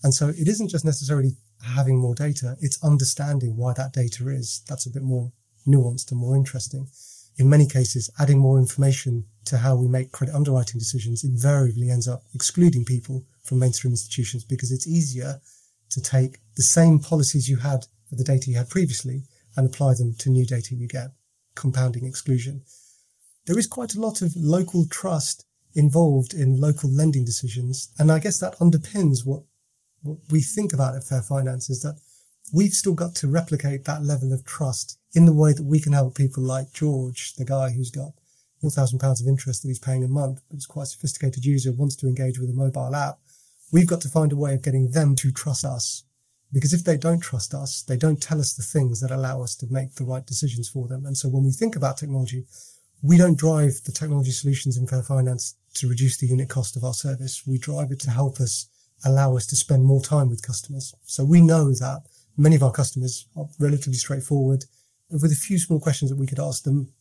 And 0.03 0.13
so 0.13 0.29
it 0.29 0.47
isn't 0.47 0.69
just 0.69 0.85
necessarily 0.85 1.35
having 1.63 1.97
more 1.97 2.15
data, 2.15 2.55
it's 2.61 2.83
understanding 2.83 3.57
why 3.57 3.73
that 3.73 3.93
data 3.93 4.29
is. 4.29 4.61
That's 4.67 4.85
a 4.85 4.91
bit 4.91 5.03
more 5.03 5.31
nuanced 5.67 6.11
and 6.11 6.19
more 6.19 6.35
interesting 6.35 6.87
in 7.37 7.49
many 7.49 7.67
cases, 7.67 8.09
adding 8.19 8.39
more 8.39 8.57
information 8.57 9.25
to 9.45 9.57
how 9.57 9.75
we 9.75 9.87
make 9.87 10.11
credit 10.11 10.35
underwriting 10.35 10.79
decisions 10.79 11.23
invariably 11.23 11.89
ends 11.89 12.07
up 12.07 12.23
excluding 12.33 12.83
people 12.83 13.23
from 13.43 13.59
mainstream 13.59 13.93
institutions 13.93 14.43
because 14.43 14.71
it's 14.71 14.87
easier 14.87 15.39
to 15.89 16.01
take 16.01 16.39
the 16.55 16.63
same 16.63 16.99
policies 16.99 17.47
you 17.47 17.57
had 17.57 17.85
for 18.09 18.15
the 18.15 18.23
data 18.23 18.49
you 18.49 18.57
had 18.57 18.69
previously 18.69 19.23
and 19.55 19.65
apply 19.65 19.93
them 19.93 20.13
to 20.15 20.29
new 20.29 20.45
data 20.45 20.75
you 20.75 20.87
get, 20.87 21.11
compounding 21.55 22.05
exclusion. 22.05 22.61
There 23.45 23.57
is 23.59 23.67
quite 23.67 23.95
a 23.95 24.01
lot 24.01 24.21
of 24.21 24.35
local 24.35 24.85
trust 24.87 25.45
involved 25.75 26.33
in 26.33 26.59
local 26.59 26.89
lending 26.89 27.25
decisions. 27.25 27.89
And 27.99 28.11
I 28.11 28.19
guess 28.19 28.39
that 28.39 28.57
underpins 28.59 29.25
what, 29.25 29.43
what 30.01 30.17
we 30.31 30.41
think 30.41 30.73
about 30.73 30.95
at 30.95 31.03
Fair 31.03 31.21
Finance 31.21 31.69
is 31.69 31.81
that 31.81 31.99
we've 32.53 32.73
still 32.73 32.93
got 32.93 33.15
to 33.15 33.27
replicate 33.27 33.85
that 33.85 34.03
level 34.03 34.33
of 34.33 34.45
trust 34.45 34.97
in 35.13 35.25
the 35.25 35.33
way 35.33 35.53
that 35.53 35.63
we 35.63 35.79
can 35.79 35.93
help 35.93 36.15
people 36.15 36.43
like 36.43 36.73
George, 36.73 37.33
the 37.35 37.45
guy 37.45 37.69
who's 37.69 37.91
got 37.91 38.13
£4,000 38.63 39.21
of 39.21 39.27
interest 39.27 39.61
that 39.61 39.67
he's 39.67 39.79
paying 39.79 40.03
a 40.03 40.07
month, 40.07 40.41
but 40.49 40.57
is 40.57 40.65
quite 40.65 40.83
a 40.83 40.87
sophisticated 40.87 41.45
user, 41.45 41.71
wants 41.71 41.95
to 41.97 42.07
engage 42.07 42.39
with 42.39 42.49
a 42.49 42.53
mobile 42.53 42.95
app. 42.95 43.19
We've 43.71 43.87
got 43.87 44.01
to 44.01 44.09
find 44.09 44.31
a 44.31 44.37
way 44.37 44.53
of 44.53 44.63
getting 44.63 44.91
them 44.91 45.15
to 45.17 45.31
trust 45.31 45.65
us. 45.65 46.03
Because 46.53 46.73
if 46.73 46.83
they 46.83 46.95
don't 46.95 47.19
trust 47.19 47.53
us, 47.53 47.81
they 47.81 47.97
don't 47.97 48.21
tell 48.21 48.39
us 48.39 48.53
the 48.53 48.63
things 48.63 49.01
that 49.01 49.11
allow 49.11 49.41
us 49.41 49.55
to 49.57 49.67
make 49.69 49.95
the 49.95 50.05
right 50.05 50.25
decisions 50.25 50.69
for 50.69 50.87
them. 50.87 51.05
And 51.05 51.17
so 51.17 51.27
when 51.27 51.43
we 51.43 51.51
think 51.51 51.75
about 51.75 51.97
technology, 51.97 52.45
we 53.01 53.17
don't 53.17 53.37
drive 53.37 53.81
the 53.85 53.91
technology 53.91 54.31
solutions 54.31 54.77
in 54.77 54.87
Fair 54.87 55.03
Finance 55.03 55.55
to 55.75 55.89
reduce 55.89 56.17
the 56.17 56.27
unit 56.27 56.49
cost 56.49 56.77
of 56.77 56.83
our 56.83 56.93
service. 56.93 57.45
We 57.45 57.57
drive 57.57 57.91
it 57.91 57.99
to 58.01 58.09
help 58.09 58.39
us 58.39 58.67
allow 59.03 59.35
us 59.35 59.45
to 59.47 59.55
spend 59.55 59.83
more 59.83 60.01
time 60.01 60.29
with 60.29 60.45
customers. 60.45 60.93
So 61.03 61.25
we 61.25 61.41
know 61.41 61.73
that 61.73 62.03
many 62.37 62.55
of 62.55 62.63
our 62.63 62.71
customers 62.71 63.27
are 63.35 63.47
relatively 63.59 63.97
straightforward 63.97 64.65
with 65.09 65.31
a 65.31 65.35
few 65.35 65.59
small 65.59 65.79
questions 65.79 66.09
that 66.09 66.17
we 66.17 66.27
could 66.27 66.39
ask 66.39 66.63
them, 66.63 66.93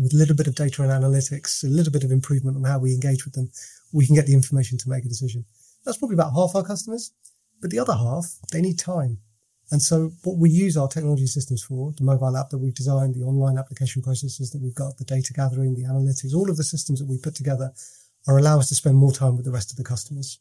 with 0.00 0.14
a 0.14 0.16
little 0.16 0.34
bit 0.34 0.46
of 0.46 0.54
data 0.54 0.82
and 0.82 0.90
analytics, 0.90 1.62
a 1.62 1.68
little 1.68 1.92
bit 1.92 2.04
of 2.04 2.10
improvement 2.10 2.56
on 2.56 2.64
how 2.64 2.78
we 2.78 2.94
engage 2.94 3.24
with 3.24 3.34
them, 3.34 3.50
we 3.92 4.06
can 4.06 4.14
get 4.14 4.26
the 4.26 4.34
information 4.34 4.78
to 4.78 4.88
make 4.88 5.04
a 5.04 5.08
decision. 5.08 5.44
That's 5.84 5.98
probably 5.98 6.14
about 6.14 6.32
half 6.32 6.54
our 6.54 6.64
customers. 6.64 7.12
But 7.60 7.70
the 7.70 7.78
other 7.78 7.92
half, 7.92 8.24
they 8.50 8.62
need 8.62 8.78
time. 8.78 9.18
And 9.70 9.80
so 9.80 10.12
what 10.24 10.38
we 10.38 10.50
use 10.50 10.76
our 10.76 10.88
technology 10.88 11.26
systems 11.26 11.62
for, 11.62 11.92
the 11.96 12.04
mobile 12.04 12.36
app 12.36 12.48
that 12.50 12.58
we've 12.58 12.74
designed, 12.74 13.14
the 13.14 13.22
online 13.22 13.58
application 13.58 14.02
processes 14.02 14.50
that 14.50 14.60
we've 14.60 14.74
got, 14.74 14.96
the 14.96 15.04
data 15.04 15.32
gathering, 15.32 15.74
the 15.74 15.84
analytics, 15.84 16.34
all 16.34 16.50
of 16.50 16.56
the 16.56 16.64
systems 16.64 16.98
that 16.98 17.08
we 17.08 17.18
put 17.18 17.34
together 17.34 17.72
are 18.26 18.38
allow 18.38 18.58
us 18.58 18.68
to 18.70 18.74
spend 18.74 18.96
more 18.96 19.12
time 19.12 19.36
with 19.36 19.44
the 19.44 19.52
rest 19.52 19.70
of 19.70 19.76
the 19.76 19.84
customers. 19.84 20.40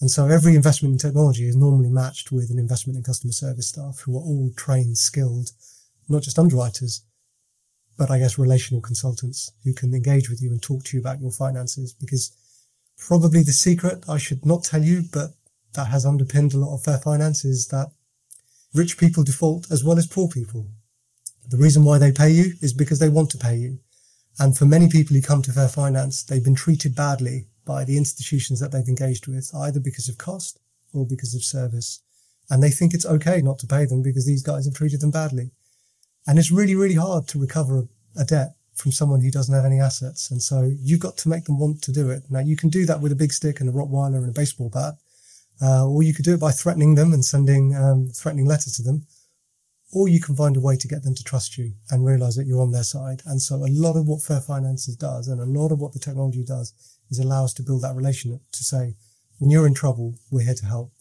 And 0.00 0.10
so 0.10 0.26
every 0.26 0.54
investment 0.54 0.92
in 0.92 0.98
technology 0.98 1.48
is 1.48 1.56
normally 1.56 1.90
matched 1.90 2.30
with 2.30 2.50
an 2.50 2.58
investment 2.58 2.96
in 2.96 3.02
customer 3.02 3.32
service 3.32 3.68
staff 3.68 4.00
who 4.00 4.16
are 4.16 4.22
all 4.22 4.50
trained, 4.56 4.98
skilled, 4.98 5.50
not 6.08 6.22
just 6.22 6.38
underwriters, 6.38 7.02
but 8.00 8.10
I 8.10 8.18
guess 8.18 8.38
relational 8.38 8.80
consultants 8.80 9.52
who 9.62 9.74
can 9.74 9.92
engage 9.94 10.30
with 10.30 10.40
you 10.40 10.52
and 10.52 10.62
talk 10.62 10.84
to 10.84 10.96
you 10.96 11.02
about 11.02 11.20
your 11.20 11.30
finances 11.30 11.92
because 11.92 12.32
probably 12.96 13.42
the 13.42 13.52
secret 13.52 14.06
I 14.08 14.16
should 14.16 14.46
not 14.46 14.64
tell 14.64 14.82
you, 14.82 15.02
but 15.12 15.34
that 15.74 15.88
has 15.88 16.06
underpinned 16.06 16.54
a 16.54 16.56
lot 16.56 16.74
of 16.74 16.82
fair 16.82 16.96
finance 16.96 17.44
is 17.44 17.68
that 17.68 17.92
rich 18.72 18.96
people 18.96 19.22
default 19.22 19.70
as 19.70 19.84
well 19.84 19.98
as 19.98 20.06
poor 20.06 20.28
people. 20.28 20.66
The 21.50 21.58
reason 21.58 21.84
why 21.84 21.98
they 21.98 22.10
pay 22.10 22.30
you 22.30 22.54
is 22.62 22.72
because 22.72 23.00
they 23.00 23.10
want 23.10 23.28
to 23.32 23.38
pay 23.38 23.56
you. 23.56 23.80
And 24.38 24.56
for 24.56 24.64
many 24.64 24.88
people 24.88 25.14
who 25.14 25.20
come 25.20 25.42
to 25.42 25.52
fair 25.52 25.68
finance, 25.68 26.22
they've 26.22 26.42
been 26.42 26.54
treated 26.54 26.96
badly 26.96 27.48
by 27.66 27.84
the 27.84 27.98
institutions 27.98 28.60
that 28.60 28.72
they've 28.72 28.88
engaged 28.88 29.26
with, 29.26 29.50
either 29.54 29.78
because 29.78 30.08
of 30.08 30.16
cost 30.16 30.58
or 30.94 31.04
because 31.06 31.34
of 31.34 31.44
service. 31.44 32.00
And 32.48 32.62
they 32.62 32.70
think 32.70 32.94
it's 32.94 33.04
okay 33.04 33.42
not 33.42 33.58
to 33.58 33.66
pay 33.66 33.84
them 33.84 34.00
because 34.00 34.24
these 34.24 34.42
guys 34.42 34.64
have 34.64 34.74
treated 34.74 35.02
them 35.02 35.10
badly. 35.10 35.50
And 36.26 36.38
it's 36.38 36.50
really, 36.50 36.74
really 36.74 36.94
hard 36.94 37.26
to 37.28 37.38
recover 37.38 37.88
a 38.16 38.24
debt 38.24 38.54
from 38.74 38.92
someone 38.92 39.20
who 39.20 39.30
doesn't 39.30 39.54
have 39.54 39.64
any 39.64 39.80
assets. 39.80 40.30
And 40.30 40.42
so 40.42 40.70
you've 40.80 41.00
got 41.00 41.16
to 41.18 41.28
make 41.28 41.44
them 41.44 41.58
want 41.58 41.82
to 41.82 41.92
do 41.92 42.10
it. 42.10 42.24
Now 42.30 42.40
you 42.40 42.56
can 42.56 42.68
do 42.68 42.86
that 42.86 43.00
with 43.00 43.12
a 43.12 43.16
big 43.16 43.32
stick 43.32 43.60
and 43.60 43.68
a 43.68 43.72
Rottweiler 43.72 44.18
and 44.18 44.30
a 44.30 44.32
baseball 44.32 44.70
bat. 44.70 44.94
Uh, 45.62 45.86
or 45.86 46.02
you 46.02 46.14
could 46.14 46.24
do 46.24 46.34
it 46.34 46.40
by 46.40 46.50
threatening 46.50 46.94
them 46.94 47.12
and 47.12 47.22
sending 47.22 47.76
um, 47.76 48.08
threatening 48.14 48.46
letters 48.46 48.76
to 48.76 48.82
them. 48.82 49.06
Or 49.92 50.08
you 50.08 50.20
can 50.20 50.36
find 50.36 50.56
a 50.56 50.60
way 50.60 50.76
to 50.76 50.88
get 50.88 51.02
them 51.02 51.14
to 51.14 51.24
trust 51.24 51.58
you 51.58 51.72
and 51.90 52.06
realize 52.06 52.36
that 52.36 52.46
you're 52.46 52.62
on 52.62 52.70
their 52.70 52.84
side. 52.84 53.22
And 53.26 53.42
so 53.42 53.56
a 53.56 53.68
lot 53.68 53.96
of 53.96 54.06
what 54.06 54.22
Fair 54.22 54.40
Finances 54.40 54.96
does 54.96 55.28
and 55.28 55.40
a 55.40 55.60
lot 55.60 55.72
of 55.72 55.80
what 55.80 55.92
the 55.92 55.98
technology 55.98 56.44
does 56.44 56.72
is 57.10 57.18
allow 57.18 57.44
us 57.44 57.52
to 57.54 57.62
build 57.62 57.82
that 57.82 57.96
relationship 57.96 58.40
to 58.52 58.64
say, 58.64 58.94
when 59.38 59.50
you're 59.50 59.66
in 59.66 59.74
trouble, 59.74 60.14
we're 60.30 60.44
here 60.44 60.54
to 60.54 60.66
help. 60.66 60.92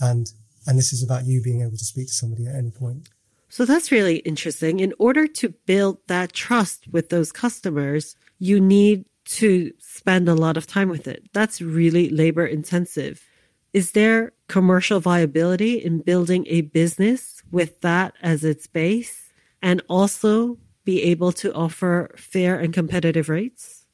And, 0.00 0.30
and 0.66 0.78
this 0.78 0.92
is 0.92 1.02
about 1.02 1.24
you 1.26 1.42
being 1.42 1.62
able 1.62 1.76
to 1.76 1.84
speak 1.84 2.06
to 2.06 2.12
somebody 2.12 2.46
at 2.46 2.54
any 2.54 2.70
point. 2.70 3.08
So 3.56 3.64
that's 3.64 3.90
really 3.90 4.16
interesting. 4.16 4.80
In 4.80 4.92
order 4.98 5.26
to 5.26 5.48
build 5.48 5.96
that 6.08 6.34
trust 6.34 6.88
with 6.88 7.08
those 7.08 7.32
customers, 7.32 8.14
you 8.38 8.60
need 8.60 9.06
to 9.38 9.72
spend 9.78 10.28
a 10.28 10.34
lot 10.34 10.58
of 10.58 10.66
time 10.66 10.90
with 10.90 11.08
it. 11.08 11.30
That's 11.32 11.62
really 11.62 12.10
labor 12.10 12.44
intensive. 12.44 13.24
Is 13.72 13.92
there 13.92 14.34
commercial 14.48 15.00
viability 15.00 15.82
in 15.82 16.00
building 16.00 16.44
a 16.48 16.60
business 16.60 17.42
with 17.50 17.80
that 17.80 18.12
as 18.20 18.44
its 18.44 18.66
base 18.66 19.32
and 19.62 19.80
also 19.88 20.58
be 20.84 21.02
able 21.04 21.32
to 21.32 21.54
offer 21.54 22.10
fair 22.18 22.58
and 22.58 22.74
competitive 22.74 23.30
rates? 23.30 23.86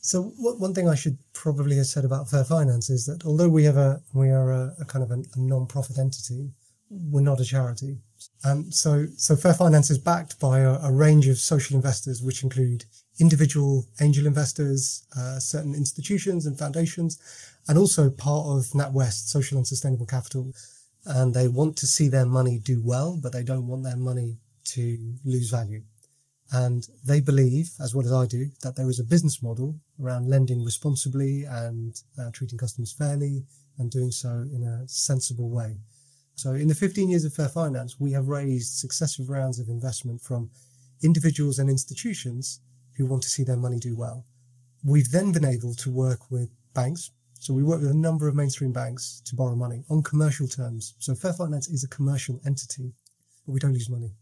So 0.00 0.32
one 0.38 0.72
thing 0.72 0.88
I 0.88 0.94
should 0.94 1.18
probably 1.34 1.76
have 1.76 1.88
said 1.88 2.06
about 2.06 2.30
Fair 2.30 2.44
Finance 2.44 2.88
is 2.88 3.04
that 3.04 3.26
although 3.26 3.50
we 3.50 3.64
have 3.64 3.76
a 3.76 4.00
we 4.14 4.30
are 4.30 4.50
a, 4.50 4.74
a 4.80 4.86
kind 4.86 5.04
of 5.04 5.10
a, 5.10 5.22
a 5.34 5.38
non-profit 5.38 5.98
entity, 5.98 6.52
we're 6.88 7.20
not 7.20 7.40
a 7.40 7.44
charity. 7.44 7.98
Um, 8.44 8.70
so, 8.70 9.06
so 9.16 9.34
Fair 9.34 9.54
Finance 9.54 9.90
is 9.90 9.98
backed 9.98 10.38
by 10.38 10.60
a, 10.60 10.74
a, 10.82 10.92
range 10.92 11.26
of 11.26 11.38
social 11.38 11.74
investors, 11.74 12.22
which 12.22 12.44
include 12.44 12.84
individual 13.18 13.86
angel 14.00 14.26
investors, 14.26 15.04
uh, 15.16 15.38
certain 15.38 15.74
institutions 15.74 16.46
and 16.46 16.58
foundations, 16.58 17.18
and 17.66 17.78
also 17.78 18.10
part 18.10 18.46
of 18.46 18.66
NatWest 18.72 19.28
Social 19.28 19.56
and 19.58 19.66
Sustainable 19.66 20.06
Capital. 20.06 20.52
And 21.06 21.34
they 21.34 21.48
want 21.48 21.76
to 21.78 21.86
see 21.86 22.08
their 22.08 22.26
money 22.26 22.58
do 22.58 22.80
well, 22.84 23.18
but 23.20 23.32
they 23.32 23.42
don't 23.42 23.66
want 23.66 23.84
their 23.84 23.96
money 23.96 24.36
to 24.66 25.14
lose 25.24 25.50
value. 25.50 25.82
And 26.52 26.86
they 27.04 27.20
believe, 27.20 27.70
as 27.80 27.94
well 27.94 28.06
as 28.06 28.12
I 28.12 28.26
do, 28.26 28.50
that 28.62 28.76
there 28.76 28.88
is 28.88 29.00
a 29.00 29.04
business 29.04 29.42
model 29.42 29.74
around 30.00 30.28
lending 30.28 30.64
responsibly 30.64 31.44
and 31.44 32.00
uh, 32.18 32.30
treating 32.32 32.58
customers 32.58 32.92
fairly 32.92 33.44
and 33.78 33.90
doing 33.90 34.10
so 34.10 34.28
in 34.28 34.62
a 34.62 34.86
sensible 34.86 35.50
way. 35.50 35.76
So 36.36 36.52
in 36.52 36.68
the 36.68 36.74
15 36.74 37.08
years 37.08 37.24
of 37.24 37.32
Fair 37.32 37.48
Finance, 37.48 37.98
we 37.98 38.12
have 38.12 38.28
raised 38.28 38.74
successive 38.74 39.30
rounds 39.30 39.58
of 39.58 39.70
investment 39.70 40.20
from 40.20 40.50
individuals 41.02 41.58
and 41.58 41.70
institutions 41.70 42.60
who 42.96 43.06
want 43.06 43.22
to 43.22 43.30
see 43.30 43.42
their 43.42 43.56
money 43.56 43.78
do 43.78 43.96
well. 43.96 44.26
We've 44.84 45.10
then 45.10 45.32
been 45.32 45.46
able 45.46 45.74
to 45.74 45.90
work 45.90 46.30
with 46.30 46.50
banks. 46.74 47.10
So 47.40 47.54
we 47.54 47.62
work 47.62 47.80
with 47.80 47.90
a 47.90 47.94
number 47.94 48.28
of 48.28 48.34
mainstream 48.34 48.72
banks 48.72 49.22
to 49.24 49.34
borrow 49.34 49.56
money 49.56 49.84
on 49.88 50.02
commercial 50.02 50.46
terms. 50.46 50.94
So 50.98 51.14
Fair 51.14 51.32
Finance 51.32 51.68
is 51.68 51.84
a 51.84 51.88
commercial 51.88 52.38
entity, 52.44 52.92
but 53.46 53.52
we 53.52 53.58
don't 53.58 53.72
lose 53.72 53.88
money. 53.88 54.12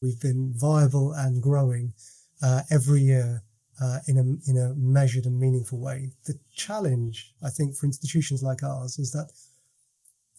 We've 0.00 0.20
been 0.20 0.52
viable 0.54 1.12
and 1.12 1.42
growing 1.42 1.92
uh, 2.40 2.62
every 2.70 3.00
year 3.00 3.42
uh, 3.82 3.98
in 4.06 4.18
a 4.18 4.50
in 4.50 4.56
a 4.58 4.74
measured 4.76 5.26
and 5.26 5.40
meaningful 5.40 5.80
way. 5.80 6.12
The 6.26 6.38
challenge, 6.54 7.34
I 7.42 7.50
think, 7.50 7.74
for 7.74 7.86
institutions 7.86 8.44
like 8.44 8.62
ours 8.62 8.98
is 8.98 9.10
that 9.10 9.30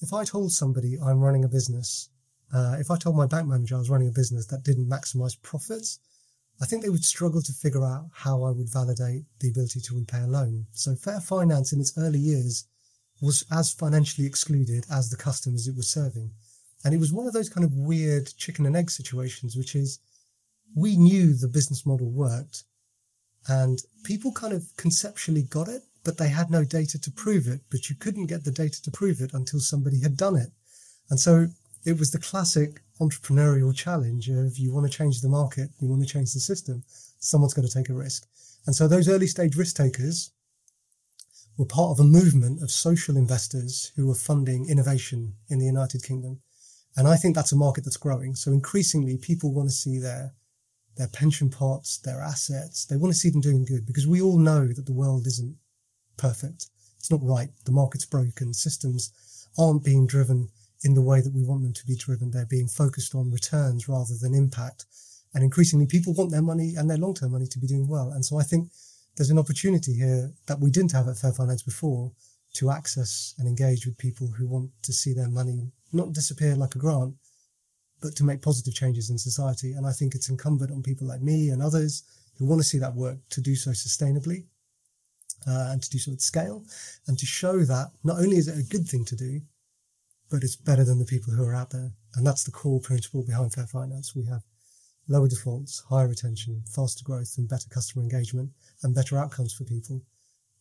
if 0.01 0.13
I 0.13 0.23
told 0.23 0.51
somebody 0.51 0.97
I'm 0.97 1.19
running 1.19 1.43
a 1.43 1.49
business, 1.49 2.09
uh, 2.53 2.75
if 2.79 2.91
I 2.91 2.97
told 2.97 3.15
my 3.15 3.25
bank 3.25 3.47
manager 3.47 3.75
I 3.75 3.79
was 3.79 3.89
running 3.89 4.07
a 4.07 4.11
business 4.11 4.45
that 4.47 4.63
didn't 4.63 4.89
maximize 4.89 5.41
profits, 5.41 5.99
I 6.61 6.65
think 6.65 6.83
they 6.83 6.89
would 6.89 7.03
struggle 7.03 7.41
to 7.41 7.53
figure 7.53 7.83
out 7.83 8.09
how 8.13 8.43
I 8.43 8.51
would 8.51 8.69
validate 8.69 9.25
the 9.39 9.49
ability 9.49 9.81
to 9.81 9.95
repay 9.95 10.21
a 10.21 10.27
loan. 10.27 10.67
So 10.71 10.95
fair 10.95 11.19
finance 11.19 11.73
in 11.73 11.81
its 11.81 11.97
early 11.97 12.19
years 12.19 12.65
was 13.21 13.45
as 13.51 13.73
financially 13.73 14.27
excluded 14.27 14.85
as 14.91 15.09
the 15.09 15.17
customers 15.17 15.67
it 15.67 15.75
was 15.75 15.89
serving. 15.89 16.31
And 16.83 16.93
it 16.93 16.99
was 16.99 17.11
one 17.11 17.27
of 17.27 17.33
those 17.33 17.49
kind 17.49 17.65
of 17.65 17.73
weird 17.73 18.31
chicken 18.37 18.65
and 18.65 18.75
egg 18.75 18.89
situations, 18.89 19.55
which 19.55 19.75
is 19.75 19.99
we 20.75 20.95
knew 20.97 21.33
the 21.33 21.47
business 21.47 21.85
model 21.85 22.09
worked 22.09 22.63
and 23.47 23.79
people 24.03 24.31
kind 24.31 24.53
of 24.53 24.65
conceptually 24.77 25.43
got 25.43 25.67
it, 25.67 25.83
but 26.05 26.17
they 26.17 26.29
had 26.29 26.49
no 26.49 26.63
data 26.63 26.97
to 26.97 27.11
prove 27.11 27.47
it. 27.47 27.59
But 27.69 27.89
you 27.89 27.95
couldn't 27.95 28.27
get 28.27 28.45
the 28.45 28.51
data 28.51 28.81
to 28.83 28.91
prove 28.91 29.19
it 29.19 29.33
until 29.33 29.59
somebody 29.59 29.99
had 30.01 30.15
done 30.15 30.37
it. 30.37 30.51
And 31.09 31.19
so 31.19 31.47
it 31.83 31.99
was 31.99 32.11
the 32.11 32.19
classic 32.19 32.81
entrepreneurial 33.01 33.75
challenge 33.75 34.29
of 34.29 34.57
you 34.57 34.71
want 34.71 34.89
to 34.89 34.97
change 34.97 35.19
the 35.19 35.27
market, 35.27 35.69
you 35.79 35.89
want 35.89 36.01
to 36.01 36.07
change 36.07 36.33
the 36.33 36.39
system, 36.39 36.83
someone's 37.19 37.53
got 37.53 37.65
to 37.65 37.73
take 37.73 37.89
a 37.89 37.93
risk. 37.93 38.25
And 38.65 38.75
so 38.75 38.87
those 38.87 39.09
early 39.09 39.27
stage 39.27 39.55
risk 39.57 39.75
takers 39.75 40.31
were 41.57 41.65
part 41.65 41.91
of 41.91 41.99
a 41.99 42.07
movement 42.07 42.61
of 42.61 42.71
social 42.71 43.17
investors 43.17 43.91
who 43.95 44.07
were 44.07 44.15
funding 44.15 44.69
innovation 44.69 45.33
in 45.49 45.59
the 45.59 45.65
United 45.65 46.03
Kingdom. 46.03 46.39
And 46.97 47.07
I 47.07 47.17
think 47.17 47.35
that's 47.35 47.51
a 47.51 47.57
market 47.57 47.83
that's 47.83 47.97
growing. 47.97 48.35
So 48.35 48.51
increasingly 48.51 49.17
people 49.17 49.53
want 49.53 49.69
to 49.69 49.75
see 49.75 49.99
their 49.99 50.33
their 50.97 51.07
pension 51.09 51.49
pots, 51.49 51.97
their 51.97 52.21
assets, 52.21 52.85
they 52.85 52.95
want 52.95 53.13
to 53.13 53.19
see 53.19 53.29
them 53.29 53.41
doing 53.41 53.65
good 53.65 53.85
because 53.85 54.07
we 54.07 54.21
all 54.21 54.37
know 54.37 54.65
that 54.67 54.85
the 54.85 54.93
world 54.93 55.27
isn't 55.27 55.57
perfect. 56.17 56.67
It's 56.97 57.11
not 57.11 57.23
right. 57.23 57.49
The 57.65 57.71
market's 57.71 58.05
broken. 58.05 58.53
Systems 58.53 59.11
aren't 59.57 59.83
being 59.83 60.07
driven 60.07 60.49
in 60.83 60.93
the 60.93 61.01
way 61.01 61.21
that 61.21 61.33
we 61.33 61.43
want 61.43 61.63
them 61.63 61.73
to 61.73 61.85
be 61.85 61.95
driven. 61.95 62.31
They're 62.31 62.45
being 62.45 62.67
focused 62.67 63.15
on 63.15 63.31
returns 63.31 63.87
rather 63.87 64.13
than 64.19 64.33
impact. 64.33 64.85
And 65.33 65.43
increasingly 65.43 65.85
people 65.85 66.13
want 66.13 66.31
their 66.31 66.41
money 66.41 66.75
and 66.75 66.89
their 66.89 66.97
long-term 66.97 67.31
money 67.31 67.47
to 67.47 67.59
be 67.59 67.67
doing 67.67 67.87
well. 67.87 68.11
And 68.11 68.23
so 68.23 68.39
I 68.39 68.43
think 68.43 68.69
there's 69.15 69.29
an 69.29 69.39
opportunity 69.39 69.93
here 69.93 70.31
that 70.47 70.59
we 70.59 70.71
didn't 70.71 70.91
have 70.91 71.07
at 71.07 71.17
Fair 71.17 71.33
Finance 71.33 71.63
before 71.63 72.11
to 72.53 72.71
access 72.71 73.33
and 73.37 73.47
engage 73.47 73.85
with 73.85 73.97
people 73.97 74.27
who 74.27 74.47
want 74.47 74.69
to 74.83 74.93
see 74.93 75.13
their 75.13 75.29
money 75.29 75.71
not 75.91 76.13
disappear 76.13 76.55
like 76.55 76.75
a 76.75 76.79
grant, 76.79 77.13
but 78.01 78.15
to 78.15 78.23
make 78.23 78.41
positive 78.41 78.73
changes 78.73 79.09
in 79.09 79.17
society. 79.17 79.73
And 79.73 79.85
I 79.85 79.91
think 79.91 80.15
it's 80.15 80.29
incumbent 80.29 80.71
on 80.71 80.83
people 80.83 81.07
like 81.07 81.21
me 81.21 81.49
and 81.49 81.61
others 81.61 82.03
who 82.37 82.45
want 82.45 82.61
to 82.61 82.67
see 82.67 82.77
that 82.79 82.95
work 82.95 83.17
to 83.31 83.41
do 83.41 83.55
so 83.55 83.71
sustainably 83.71 84.45
uh, 85.47 85.69
and 85.71 85.81
to 85.81 85.89
do 85.89 85.97
so 85.97 86.11
at 86.11 86.21
scale 86.21 86.63
and 87.07 87.17
to 87.19 87.25
show 87.25 87.59
that 87.59 87.91
not 88.03 88.19
only 88.19 88.37
is 88.37 88.47
it 88.47 88.57
a 88.57 88.69
good 88.69 88.87
thing 88.87 89.05
to 89.05 89.15
do, 89.15 89.41
but 90.29 90.43
it's 90.43 90.55
better 90.55 90.83
than 90.83 90.99
the 90.99 91.05
people 91.05 91.33
who 91.33 91.43
are 91.45 91.53
out 91.53 91.69
there. 91.69 91.91
And 92.15 92.25
that's 92.25 92.43
the 92.43 92.51
core 92.51 92.79
principle 92.79 93.23
behind 93.23 93.53
fair 93.53 93.67
finance. 93.67 94.15
We 94.15 94.25
have 94.25 94.41
lower 95.07 95.27
defaults, 95.27 95.83
higher 95.89 96.07
retention, 96.07 96.63
faster 96.67 97.03
growth 97.03 97.35
and 97.37 97.47
better 97.47 97.69
customer 97.69 98.03
engagement 98.03 98.49
and 98.83 98.95
better 98.95 99.17
outcomes 99.17 99.53
for 99.53 99.63
people. 99.63 100.01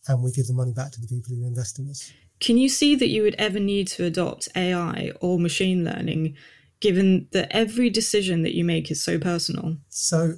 And 0.06 0.22
we 0.22 0.32
give 0.32 0.46
the 0.46 0.52
money 0.52 0.72
back 0.72 0.92
to 0.92 1.00
the 1.00 1.06
people 1.06 1.34
who 1.34 1.46
invest 1.46 1.78
in 1.78 1.88
us. 1.88 2.12
Can 2.40 2.58
you 2.58 2.68
see 2.68 2.94
that 2.96 3.08
you 3.08 3.22
would 3.22 3.36
ever 3.36 3.58
need 3.58 3.88
to 3.88 4.04
adopt 4.04 4.48
AI 4.54 5.12
or 5.20 5.38
machine 5.38 5.82
learning, 5.82 6.36
given 6.80 7.28
that 7.32 7.48
every 7.50 7.88
decision 7.88 8.42
that 8.42 8.54
you 8.54 8.64
make 8.64 8.90
is 8.90 9.02
so 9.02 9.18
personal? 9.18 9.78
So 9.88 10.34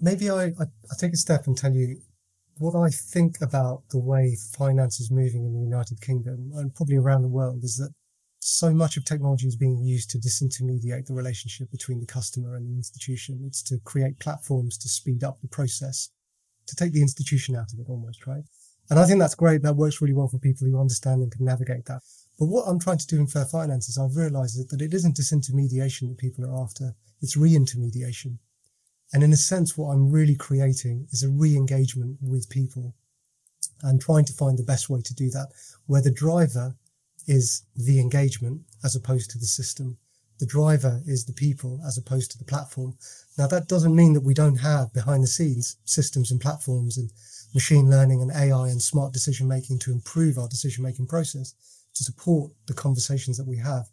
maybe 0.00 0.30
I, 0.30 0.44
I, 0.44 0.62
I 0.62 0.94
take 0.98 1.12
a 1.12 1.18
step 1.18 1.46
and 1.46 1.56
tell 1.56 1.72
you 1.74 2.00
what 2.60 2.76
I 2.76 2.90
think 2.90 3.40
about 3.40 3.84
the 3.88 3.98
way 3.98 4.36
finance 4.52 5.00
is 5.00 5.10
moving 5.10 5.46
in 5.46 5.54
the 5.54 5.64
United 5.64 6.02
Kingdom 6.02 6.52
and 6.54 6.74
probably 6.74 6.96
around 6.96 7.22
the 7.22 7.28
world 7.28 7.64
is 7.64 7.78
that 7.78 7.94
so 8.38 8.74
much 8.74 8.98
of 8.98 9.04
technology 9.06 9.46
is 9.46 9.56
being 9.56 9.82
used 9.82 10.10
to 10.10 10.18
disintermediate 10.18 11.06
the 11.06 11.14
relationship 11.14 11.70
between 11.70 12.00
the 12.00 12.06
customer 12.06 12.56
and 12.56 12.68
the 12.68 12.76
institution. 12.76 13.40
It's 13.46 13.62
to 13.64 13.78
create 13.84 14.20
platforms 14.20 14.76
to 14.76 14.90
speed 14.90 15.24
up 15.24 15.40
the 15.40 15.48
process, 15.48 16.10
to 16.66 16.76
take 16.76 16.92
the 16.92 17.00
institution 17.00 17.56
out 17.56 17.72
of 17.72 17.78
it 17.78 17.88
almost, 17.88 18.26
right? 18.26 18.44
And 18.90 18.98
I 18.98 19.06
think 19.06 19.20
that's 19.20 19.34
great. 19.34 19.62
That 19.62 19.76
works 19.76 20.02
really 20.02 20.14
well 20.14 20.28
for 20.28 20.38
people 20.38 20.66
who 20.66 20.78
understand 20.78 21.22
and 21.22 21.32
can 21.32 21.46
navigate 21.46 21.86
that. 21.86 22.02
But 22.38 22.46
what 22.46 22.64
I'm 22.66 22.78
trying 22.78 22.98
to 22.98 23.06
do 23.06 23.20
in 23.20 23.26
fair 23.26 23.46
finance 23.46 23.88
is 23.88 23.96
I've 23.96 24.16
realized 24.16 24.68
that 24.68 24.82
it 24.82 24.92
isn't 24.92 25.16
disintermediation 25.16 26.08
that 26.08 26.18
people 26.18 26.44
are 26.44 26.62
after. 26.62 26.94
It's 27.22 27.38
reintermediation. 27.38 28.36
And 29.12 29.22
in 29.22 29.32
a 29.32 29.36
sense, 29.36 29.76
what 29.76 29.90
I'm 29.90 30.10
really 30.10 30.36
creating 30.36 31.06
is 31.10 31.22
a 31.22 31.28
re-engagement 31.28 32.18
with 32.22 32.48
people 32.48 32.94
and 33.82 34.00
trying 34.00 34.24
to 34.26 34.32
find 34.32 34.58
the 34.58 34.62
best 34.62 34.88
way 34.88 35.00
to 35.02 35.14
do 35.14 35.30
that, 35.30 35.48
where 35.86 36.02
the 36.02 36.10
driver 36.10 36.76
is 37.26 37.62
the 37.76 38.00
engagement 38.00 38.60
as 38.84 38.94
opposed 38.94 39.30
to 39.30 39.38
the 39.38 39.46
system. 39.46 39.96
The 40.38 40.46
driver 40.46 41.02
is 41.06 41.24
the 41.24 41.32
people 41.32 41.80
as 41.86 41.98
opposed 41.98 42.30
to 42.30 42.38
the 42.38 42.44
platform. 42.44 42.96
Now 43.36 43.46
that 43.48 43.68
doesn't 43.68 43.94
mean 43.94 44.14
that 44.14 44.22
we 44.22 44.34
don't 44.34 44.56
have 44.56 44.92
behind 44.92 45.22
the 45.22 45.28
scenes 45.28 45.76
systems 45.84 46.30
and 46.30 46.40
platforms 46.40 46.96
and 46.96 47.10
machine 47.52 47.90
learning 47.90 48.22
and 48.22 48.30
AI 48.30 48.68
and 48.68 48.80
smart 48.80 49.12
decision 49.12 49.48
making 49.48 49.80
to 49.80 49.92
improve 49.92 50.38
our 50.38 50.48
decision 50.48 50.82
making 50.82 51.06
process 51.06 51.54
to 51.94 52.04
support 52.04 52.52
the 52.66 52.74
conversations 52.74 53.36
that 53.36 53.46
we 53.46 53.58
have. 53.58 53.88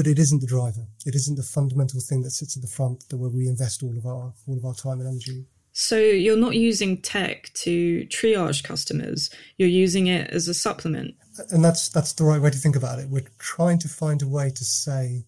But 0.00 0.06
it 0.06 0.18
isn't 0.18 0.40
the 0.40 0.46
driver. 0.46 0.86
It 1.04 1.14
isn't 1.14 1.36
the 1.36 1.42
fundamental 1.42 2.00
thing 2.00 2.22
that 2.22 2.30
sits 2.30 2.56
at 2.56 2.62
the 2.62 2.68
front 2.68 3.06
that 3.10 3.18
where 3.18 3.28
we 3.28 3.46
invest 3.46 3.82
all 3.82 3.98
of 3.98 4.06
our 4.06 4.32
all 4.46 4.56
of 4.56 4.64
our 4.64 4.72
time 4.72 4.98
and 4.98 5.06
energy. 5.06 5.44
So 5.72 5.98
you're 5.98 6.38
not 6.38 6.54
using 6.54 7.02
tech 7.02 7.52
to 7.56 8.06
triage 8.06 8.64
customers. 8.64 9.28
You're 9.58 9.68
using 9.68 10.06
it 10.06 10.30
as 10.30 10.48
a 10.48 10.54
supplement. 10.54 11.16
And 11.50 11.62
that's 11.62 11.90
that's 11.90 12.14
the 12.14 12.24
right 12.24 12.40
way 12.40 12.48
to 12.48 12.56
think 12.56 12.76
about 12.76 12.98
it. 12.98 13.10
We're 13.10 13.26
trying 13.38 13.78
to 13.80 13.88
find 13.88 14.22
a 14.22 14.26
way 14.26 14.48
to 14.48 14.64
say 14.64 15.26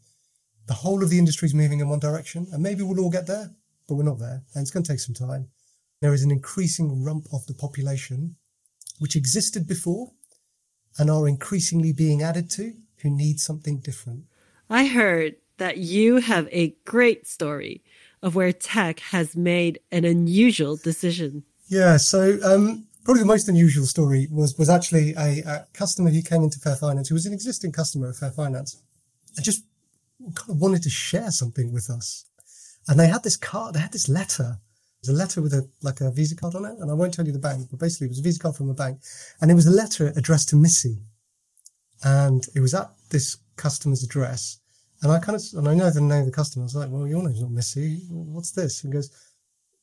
the 0.69 0.73
whole 0.73 1.03
of 1.03 1.11
the 1.11 1.19
industry 1.19 1.45
is 1.45 1.53
moving 1.53 1.81
in 1.81 1.91
one 1.91 2.01
direction, 2.01 2.47
and 2.51 2.63
maybe 2.63 2.83
we'll 2.83 3.01
all 3.01 3.11
get 3.11 3.27
there, 3.27 3.51
but 3.87 3.97
we're 3.97 4.05
not 4.05 4.21
there, 4.21 4.43
and 4.55 4.63
it's 4.63 4.71
going 4.71 4.85
to 4.85 4.91
take 4.91 5.01
some 5.01 5.15
time. 5.15 5.49
There 6.01 6.15
is 6.15 6.23
an 6.23 6.31
increasing 6.31 7.05
rump 7.05 7.27
of 7.31 7.45
the 7.45 7.53
population 7.53 8.37
which 9.01 9.17
existed 9.17 9.69
before 9.69 10.13
and 10.99 11.11
are 11.11 11.29
increasingly 11.29 11.93
being 11.93 12.23
added 12.23 12.49
to 12.53 12.73
who 13.03 13.11
need 13.11 13.39
something 13.39 13.79
different. 13.79 14.25
I 14.73 14.87
heard 14.87 15.37
that 15.59 15.77
you 15.77 16.17
have 16.17 16.49
a 16.51 16.75
great 16.87 17.27
story 17.27 17.83
of 18.23 18.35
where 18.35 18.55
tech 18.55 19.01
has 19.01 19.37
made 19.37 19.79
an 19.91 20.07
unusual 20.07 20.79
decision. 20.79 21.45
Yeah, 21.69 21.99
so 21.99 22.39
um, 22.43 22.87
probably 23.05 23.21
the 23.21 23.27
most 23.27 23.51
unusual 23.51 23.85
story 23.85 24.29
was 24.31 24.57
was 24.57 24.71
actually 24.71 25.13
a, 25.13 25.43
a, 25.47 25.67
customer 25.75 26.09
who 26.09 26.23
came 26.23 26.43
into 26.43 26.59
Fair 26.59 26.77
Finance, 26.77 27.11
who 27.11 27.15
was 27.15 27.27
an 27.27 27.35
existing 27.35 27.73
customer 27.73 28.09
of 28.09 28.17
Fair 28.17 28.31
Finance, 28.31 28.83
and 29.37 29.45
just 29.45 29.63
kind 30.35 30.49
of 30.49 30.59
wanted 30.63 30.83
to 30.85 30.91
share 30.91 31.31
something 31.31 31.71
with 31.71 31.91
us. 31.91 32.25
And 32.89 32.99
they 32.99 33.09
had 33.09 33.25
this 33.25 33.37
card, 33.37 33.75
they 33.75 33.81
had 33.81 33.93
this 33.93 34.09
letter. 34.09 34.57
It 35.03 35.09
was 35.09 35.15
a 35.15 35.19
letter 35.19 35.43
with 35.43 35.53
a 35.53 35.69
like 35.83 36.01
a 36.01 36.11
Visa 36.11 36.35
card 36.35 36.55
on 36.55 36.65
it, 36.65 36.79
and 36.79 36.91
I 36.91 36.95
won't 36.95 37.13
tell 37.13 37.27
you 37.27 37.33
the 37.33 37.39
bank, 37.39 37.69
but 37.71 37.79
basically 37.79 38.07
it 38.07 38.13
was 38.13 38.21
a 38.21 38.23
Visa 38.23 38.41
card 38.41 38.57
from 38.57 38.71
a 38.71 38.75
bank, 38.75 39.01
and 39.43 39.51
it 39.51 39.55
was 39.55 39.67
a 39.67 39.71
letter 39.71 40.15
addressed 40.17 40.49
to 40.49 40.57
Missy, 40.57 40.97
and 42.03 42.47
it 42.55 42.61
was 42.61 42.73
at 42.73 42.91
this 43.11 43.37
customer's 43.57 44.03
address, 44.03 44.59
and 45.03 45.13
I 45.13 45.19
kind 45.19 45.37
of, 45.37 45.43
and 45.59 45.69
I 45.69 45.75
know 45.75 45.91
the 45.91 46.01
name 46.01 46.21
of 46.21 46.27
the 46.27 46.33
customer. 46.33 46.63
I 46.63 46.67
was 46.67 46.77
like, 46.77 46.91
well, 46.91 47.07
your 47.07 47.23
name's 47.23 47.41
not 47.41 47.51
Missy. 47.51 48.03
What's 48.09 48.53
this? 48.53 48.81
He 48.81 48.89
goes, 48.89 49.11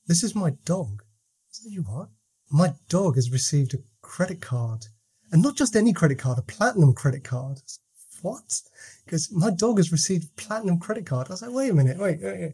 this 0.08 0.24
is 0.24 0.34
my 0.34 0.52
dog. 0.66 1.02
I 1.02 1.52
said, 1.52 1.72
you 1.72 1.82
what? 1.84 2.10
My 2.50 2.74
dog 2.88 3.16
has 3.16 3.32
received 3.32 3.74
a 3.74 3.80
credit 4.02 4.42
card 4.42 4.86
and 5.32 5.44
not 5.44 5.56
just 5.56 5.76
any 5.76 5.94
credit 5.94 6.18
card, 6.18 6.40
a 6.40 6.42
platinum 6.42 6.94
credit 6.94 7.24
card. 7.24 7.60
Said, 7.66 7.82
what? 8.22 8.62
Because 9.06 9.32
my 9.32 9.52
dog 9.52 9.78
has 9.78 9.92
received 9.92 10.36
platinum 10.36 10.80
credit 10.80 11.06
card. 11.06 11.28
I 11.28 11.34
was 11.34 11.42
like, 11.42 11.52
wait 11.52 11.72
a 11.72 11.76
minute, 11.76 11.98
wait, 11.98 12.20
wait, 12.22 12.40
wait. 12.40 12.54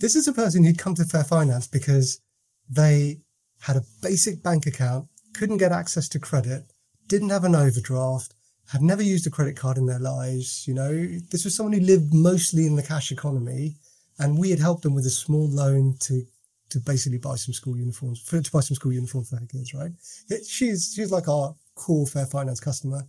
This 0.00 0.14
is 0.14 0.28
a 0.28 0.32
person 0.32 0.64
who'd 0.64 0.78
come 0.78 0.94
to 0.96 1.04
Fair 1.04 1.24
Finance 1.24 1.66
because 1.66 2.20
they 2.68 3.20
had 3.60 3.76
a 3.76 3.84
basic 4.02 4.42
bank 4.42 4.66
account, 4.66 5.08
couldn't 5.34 5.58
get 5.58 5.72
access 5.72 6.08
to 6.10 6.18
credit, 6.18 6.64
didn't 7.06 7.30
have 7.30 7.44
an 7.44 7.54
overdraft, 7.54 8.34
had 8.70 8.82
never 8.82 9.02
used 9.02 9.26
a 9.26 9.30
credit 9.30 9.56
card 9.56 9.78
in 9.78 9.86
their 9.86 9.98
lives. 9.98 10.66
You 10.68 10.74
know, 10.74 10.92
this 11.30 11.44
was 11.44 11.56
someone 11.56 11.72
who 11.72 11.80
lived 11.80 12.14
mostly 12.14 12.66
in 12.66 12.76
the 12.76 12.82
cash 12.82 13.10
economy, 13.10 13.74
and 14.18 14.38
we 14.38 14.50
had 14.50 14.60
helped 14.60 14.82
them 14.82 14.94
with 14.94 15.06
a 15.06 15.10
small 15.10 15.48
loan 15.48 15.96
to 16.00 16.22
to 16.70 16.78
basically 16.78 17.18
buy 17.18 17.34
some 17.34 17.52
school 17.52 17.76
uniforms 17.76 18.20
for, 18.20 18.40
to 18.40 18.50
buy 18.52 18.60
some 18.60 18.76
school 18.76 18.92
uniforms 18.92 19.28
for 19.28 19.36
her 19.36 19.46
kids. 19.46 19.74
Right? 19.74 19.90
It, 20.28 20.46
she's 20.46 20.92
she's 20.94 21.10
like 21.10 21.28
our 21.28 21.54
core 21.74 22.06
fair 22.06 22.26
finance 22.26 22.60
customer, 22.60 23.02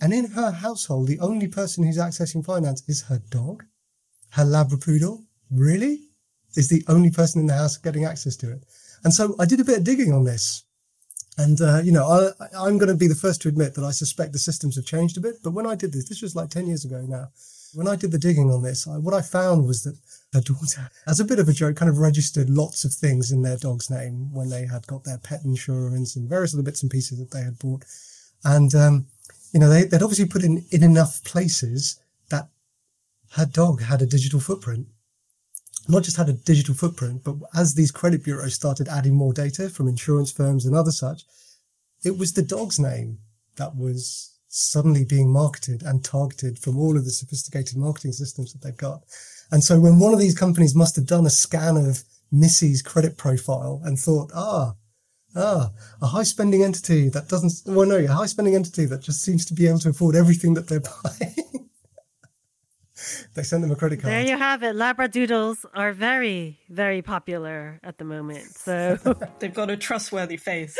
and 0.00 0.12
in 0.12 0.32
her 0.32 0.50
household, 0.50 1.06
the 1.06 1.20
only 1.20 1.46
person 1.46 1.84
who's 1.84 1.98
accessing 1.98 2.44
finance 2.44 2.82
is 2.88 3.02
her 3.02 3.22
dog, 3.30 3.64
her 4.30 4.44
Labrapoodle. 4.44 5.24
Really, 5.50 6.00
is 6.56 6.68
the 6.68 6.82
only 6.88 7.10
person 7.10 7.40
in 7.40 7.46
the 7.46 7.54
house 7.54 7.76
getting 7.76 8.06
access 8.06 8.36
to 8.36 8.50
it. 8.50 8.64
And 9.04 9.12
so 9.12 9.36
I 9.38 9.44
did 9.44 9.60
a 9.60 9.64
bit 9.64 9.78
of 9.78 9.84
digging 9.84 10.12
on 10.12 10.24
this 10.24 10.64
and, 11.38 11.60
uh, 11.60 11.80
you 11.82 11.92
know, 11.92 12.32
I, 12.54 12.68
am 12.68 12.76
going 12.76 12.90
to 12.90 12.94
be 12.94 13.06
the 13.06 13.14
first 13.14 13.40
to 13.42 13.48
admit 13.48 13.74
that 13.74 13.84
I 13.84 13.90
suspect 13.90 14.32
the 14.32 14.38
systems 14.38 14.76
have 14.76 14.84
changed 14.84 15.16
a 15.16 15.20
bit. 15.20 15.36
But 15.42 15.52
when 15.52 15.66
I 15.66 15.74
did 15.74 15.92
this, 15.92 16.08
this 16.08 16.20
was 16.20 16.36
like 16.36 16.50
10 16.50 16.66
years 16.66 16.84
ago 16.84 17.04
now. 17.08 17.28
When 17.74 17.88
I 17.88 17.96
did 17.96 18.12
the 18.12 18.18
digging 18.18 18.50
on 18.50 18.62
this, 18.62 18.86
I, 18.86 18.98
what 18.98 19.14
I 19.14 19.22
found 19.22 19.66
was 19.66 19.82
that 19.84 19.96
her 20.34 20.42
daughter, 20.42 20.90
as 21.06 21.20
a 21.20 21.24
bit 21.24 21.38
of 21.38 21.48
a 21.48 21.54
joke, 21.54 21.76
kind 21.76 21.88
of 21.88 21.98
registered 21.98 22.50
lots 22.50 22.84
of 22.84 22.92
things 22.92 23.32
in 23.32 23.40
their 23.40 23.56
dog's 23.56 23.88
name 23.88 24.30
when 24.32 24.50
they 24.50 24.66
had 24.66 24.86
got 24.86 25.04
their 25.04 25.16
pet 25.16 25.40
insurance 25.42 26.16
and 26.16 26.28
various 26.28 26.52
other 26.52 26.62
bits 26.62 26.82
and 26.82 26.90
pieces 26.90 27.18
that 27.18 27.30
they 27.30 27.42
had 27.42 27.58
bought. 27.58 27.84
And, 28.44 28.74
um, 28.74 29.06
you 29.52 29.60
know, 29.60 29.70
they, 29.70 29.84
would 29.84 30.02
obviously 30.02 30.26
put 30.26 30.44
in, 30.44 30.66
in 30.70 30.82
enough 30.82 31.24
places 31.24 31.98
that 32.28 32.48
her 33.36 33.46
dog 33.46 33.80
had 33.80 34.02
a 34.02 34.06
digital 34.06 34.40
footprint 34.40 34.86
not 35.88 36.04
just 36.04 36.16
had 36.16 36.28
a 36.28 36.34
digital 36.34 36.74
footprint, 36.74 37.22
but 37.24 37.36
as 37.54 37.74
these 37.74 37.90
credit 37.90 38.24
bureaus 38.24 38.54
started 38.54 38.88
adding 38.88 39.14
more 39.14 39.32
data 39.32 39.68
from 39.68 39.88
insurance 39.88 40.30
firms 40.30 40.64
and 40.64 40.74
other 40.74 40.92
such, 40.92 41.24
it 42.04 42.18
was 42.18 42.32
the 42.32 42.42
dog's 42.42 42.78
name 42.78 43.18
that 43.56 43.76
was 43.76 44.32
suddenly 44.48 45.04
being 45.04 45.32
marketed 45.32 45.82
and 45.82 46.04
targeted 46.04 46.58
from 46.58 46.76
all 46.76 46.96
of 46.96 47.04
the 47.04 47.10
sophisticated 47.10 47.76
marketing 47.76 48.12
systems 48.12 48.52
that 48.52 48.62
they've 48.62 48.76
got. 48.76 49.02
And 49.50 49.64
so 49.64 49.80
when 49.80 49.98
one 49.98 50.12
of 50.12 50.18
these 50.18 50.38
companies 50.38 50.74
must 50.74 50.96
have 50.96 51.06
done 51.06 51.26
a 51.26 51.30
scan 51.30 51.76
of 51.76 52.04
Missy's 52.30 52.82
credit 52.82 53.16
profile 53.16 53.80
and 53.84 53.98
thought, 53.98 54.30
ah, 54.34 54.74
ah, 55.36 55.70
a 56.00 56.06
high 56.06 56.22
spending 56.22 56.62
entity 56.62 57.08
that 57.10 57.28
doesn't, 57.28 57.52
well, 57.66 57.86
no, 57.86 57.96
a 57.96 58.06
high 58.06 58.26
spending 58.26 58.54
entity 58.54 58.84
that 58.86 59.02
just 59.02 59.22
seems 59.22 59.44
to 59.46 59.54
be 59.54 59.66
able 59.66 59.78
to 59.80 59.90
afford 59.90 60.16
everything 60.16 60.54
that 60.54 60.68
they're 60.68 60.80
buying. 61.04 61.61
They 63.34 63.42
send 63.42 63.64
them 63.64 63.70
a 63.70 63.76
credit 63.76 64.00
card. 64.00 64.12
There 64.12 64.26
you 64.26 64.36
have 64.36 64.62
it. 64.62 64.76
Labradoodles 64.76 65.64
are 65.74 65.92
very, 65.92 66.58
very 66.68 67.02
popular 67.02 67.80
at 67.82 67.98
the 67.98 68.04
moment. 68.04 68.44
So 68.56 68.96
they've 69.38 69.54
got 69.54 69.70
a 69.70 69.76
trustworthy 69.76 70.36
face. 70.36 70.78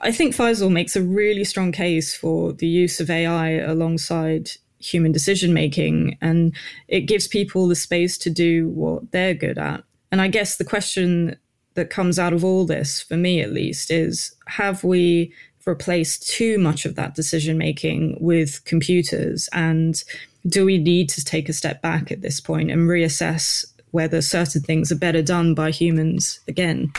I 0.00 0.12
think 0.12 0.34
Faisal 0.34 0.70
makes 0.70 0.94
a 0.94 1.02
really 1.02 1.44
strong 1.44 1.72
case 1.72 2.14
for 2.14 2.52
the 2.52 2.66
use 2.66 3.00
of 3.00 3.10
AI 3.10 3.52
alongside 3.52 4.50
human 4.78 5.10
decision 5.10 5.52
making, 5.52 6.18
and 6.20 6.54
it 6.88 7.02
gives 7.02 7.26
people 7.26 7.66
the 7.66 7.74
space 7.74 8.18
to 8.18 8.30
do 8.30 8.68
what 8.70 9.10
they're 9.10 9.34
good 9.34 9.58
at. 9.58 9.84
And 10.12 10.20
I 10.20 10.28
guess 10.28 10.56
the 10.56 10.64
question 10.64 11.36
that 11.74 11.90
comes 11.90 12.18
out 12.18 12.32
of 12.32 12.44
all 12.44 12.66
this, 12.66 13.02
for 13.02 13.16
me 13.16 13.40
at 13.40 13.52
least, 13.52 13.90
is 13.90 14.34
have 14.46 14.84
we 14.84 15.32
replace 15.66 16.18
too 16.18 16.58
much 16.58 16.84
of 16.84 16.94
that 16.94 17.14
decision 17.14 17.58
making 17.58 18.16
with 18.20 18.64
computers? 18.64 19.48
And 19.52 20.02
do 20.46 20.64
we 20.64 20.78
need 20.78 21.08
to 21.10 21.24
take 21.24 21.48
a 21.48 21.52
step 21.52 21.82
back 21.82 22.12
at 22.12 22.22
this 22.22 22.40
point 22.40 22.70
and 22.70 22.88
reassess 22.88 23.66
whether 23.90 24.22
certain 24.22 24.62
things 24.62 24.92
are 24.92 24.96
better 24.96 25.22
done 25.22 25.54
by 25.54 25.70
humans 25.70 26.40
again? 26.46 26.92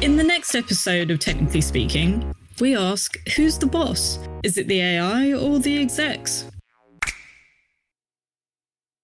In 0.00 0.16
the 0.16 0.24
next 0.24 0.54
episode 0.54 1.10
of 1.10 1.18
Technically 1.18 1.60
Speaking, 1.60 2.34
we 2.60 2.76
ask 2.76 3.16
who's 3.30 3.58
the 3.58 3.66
boss? 3.66 4.18
Is 4.42 4.56
it 4.56 4.66
the 4.66 4.80
AI 4.80 5.32
or 5.34 5.58
the 5.58 5.78
execs? 5.78 6.51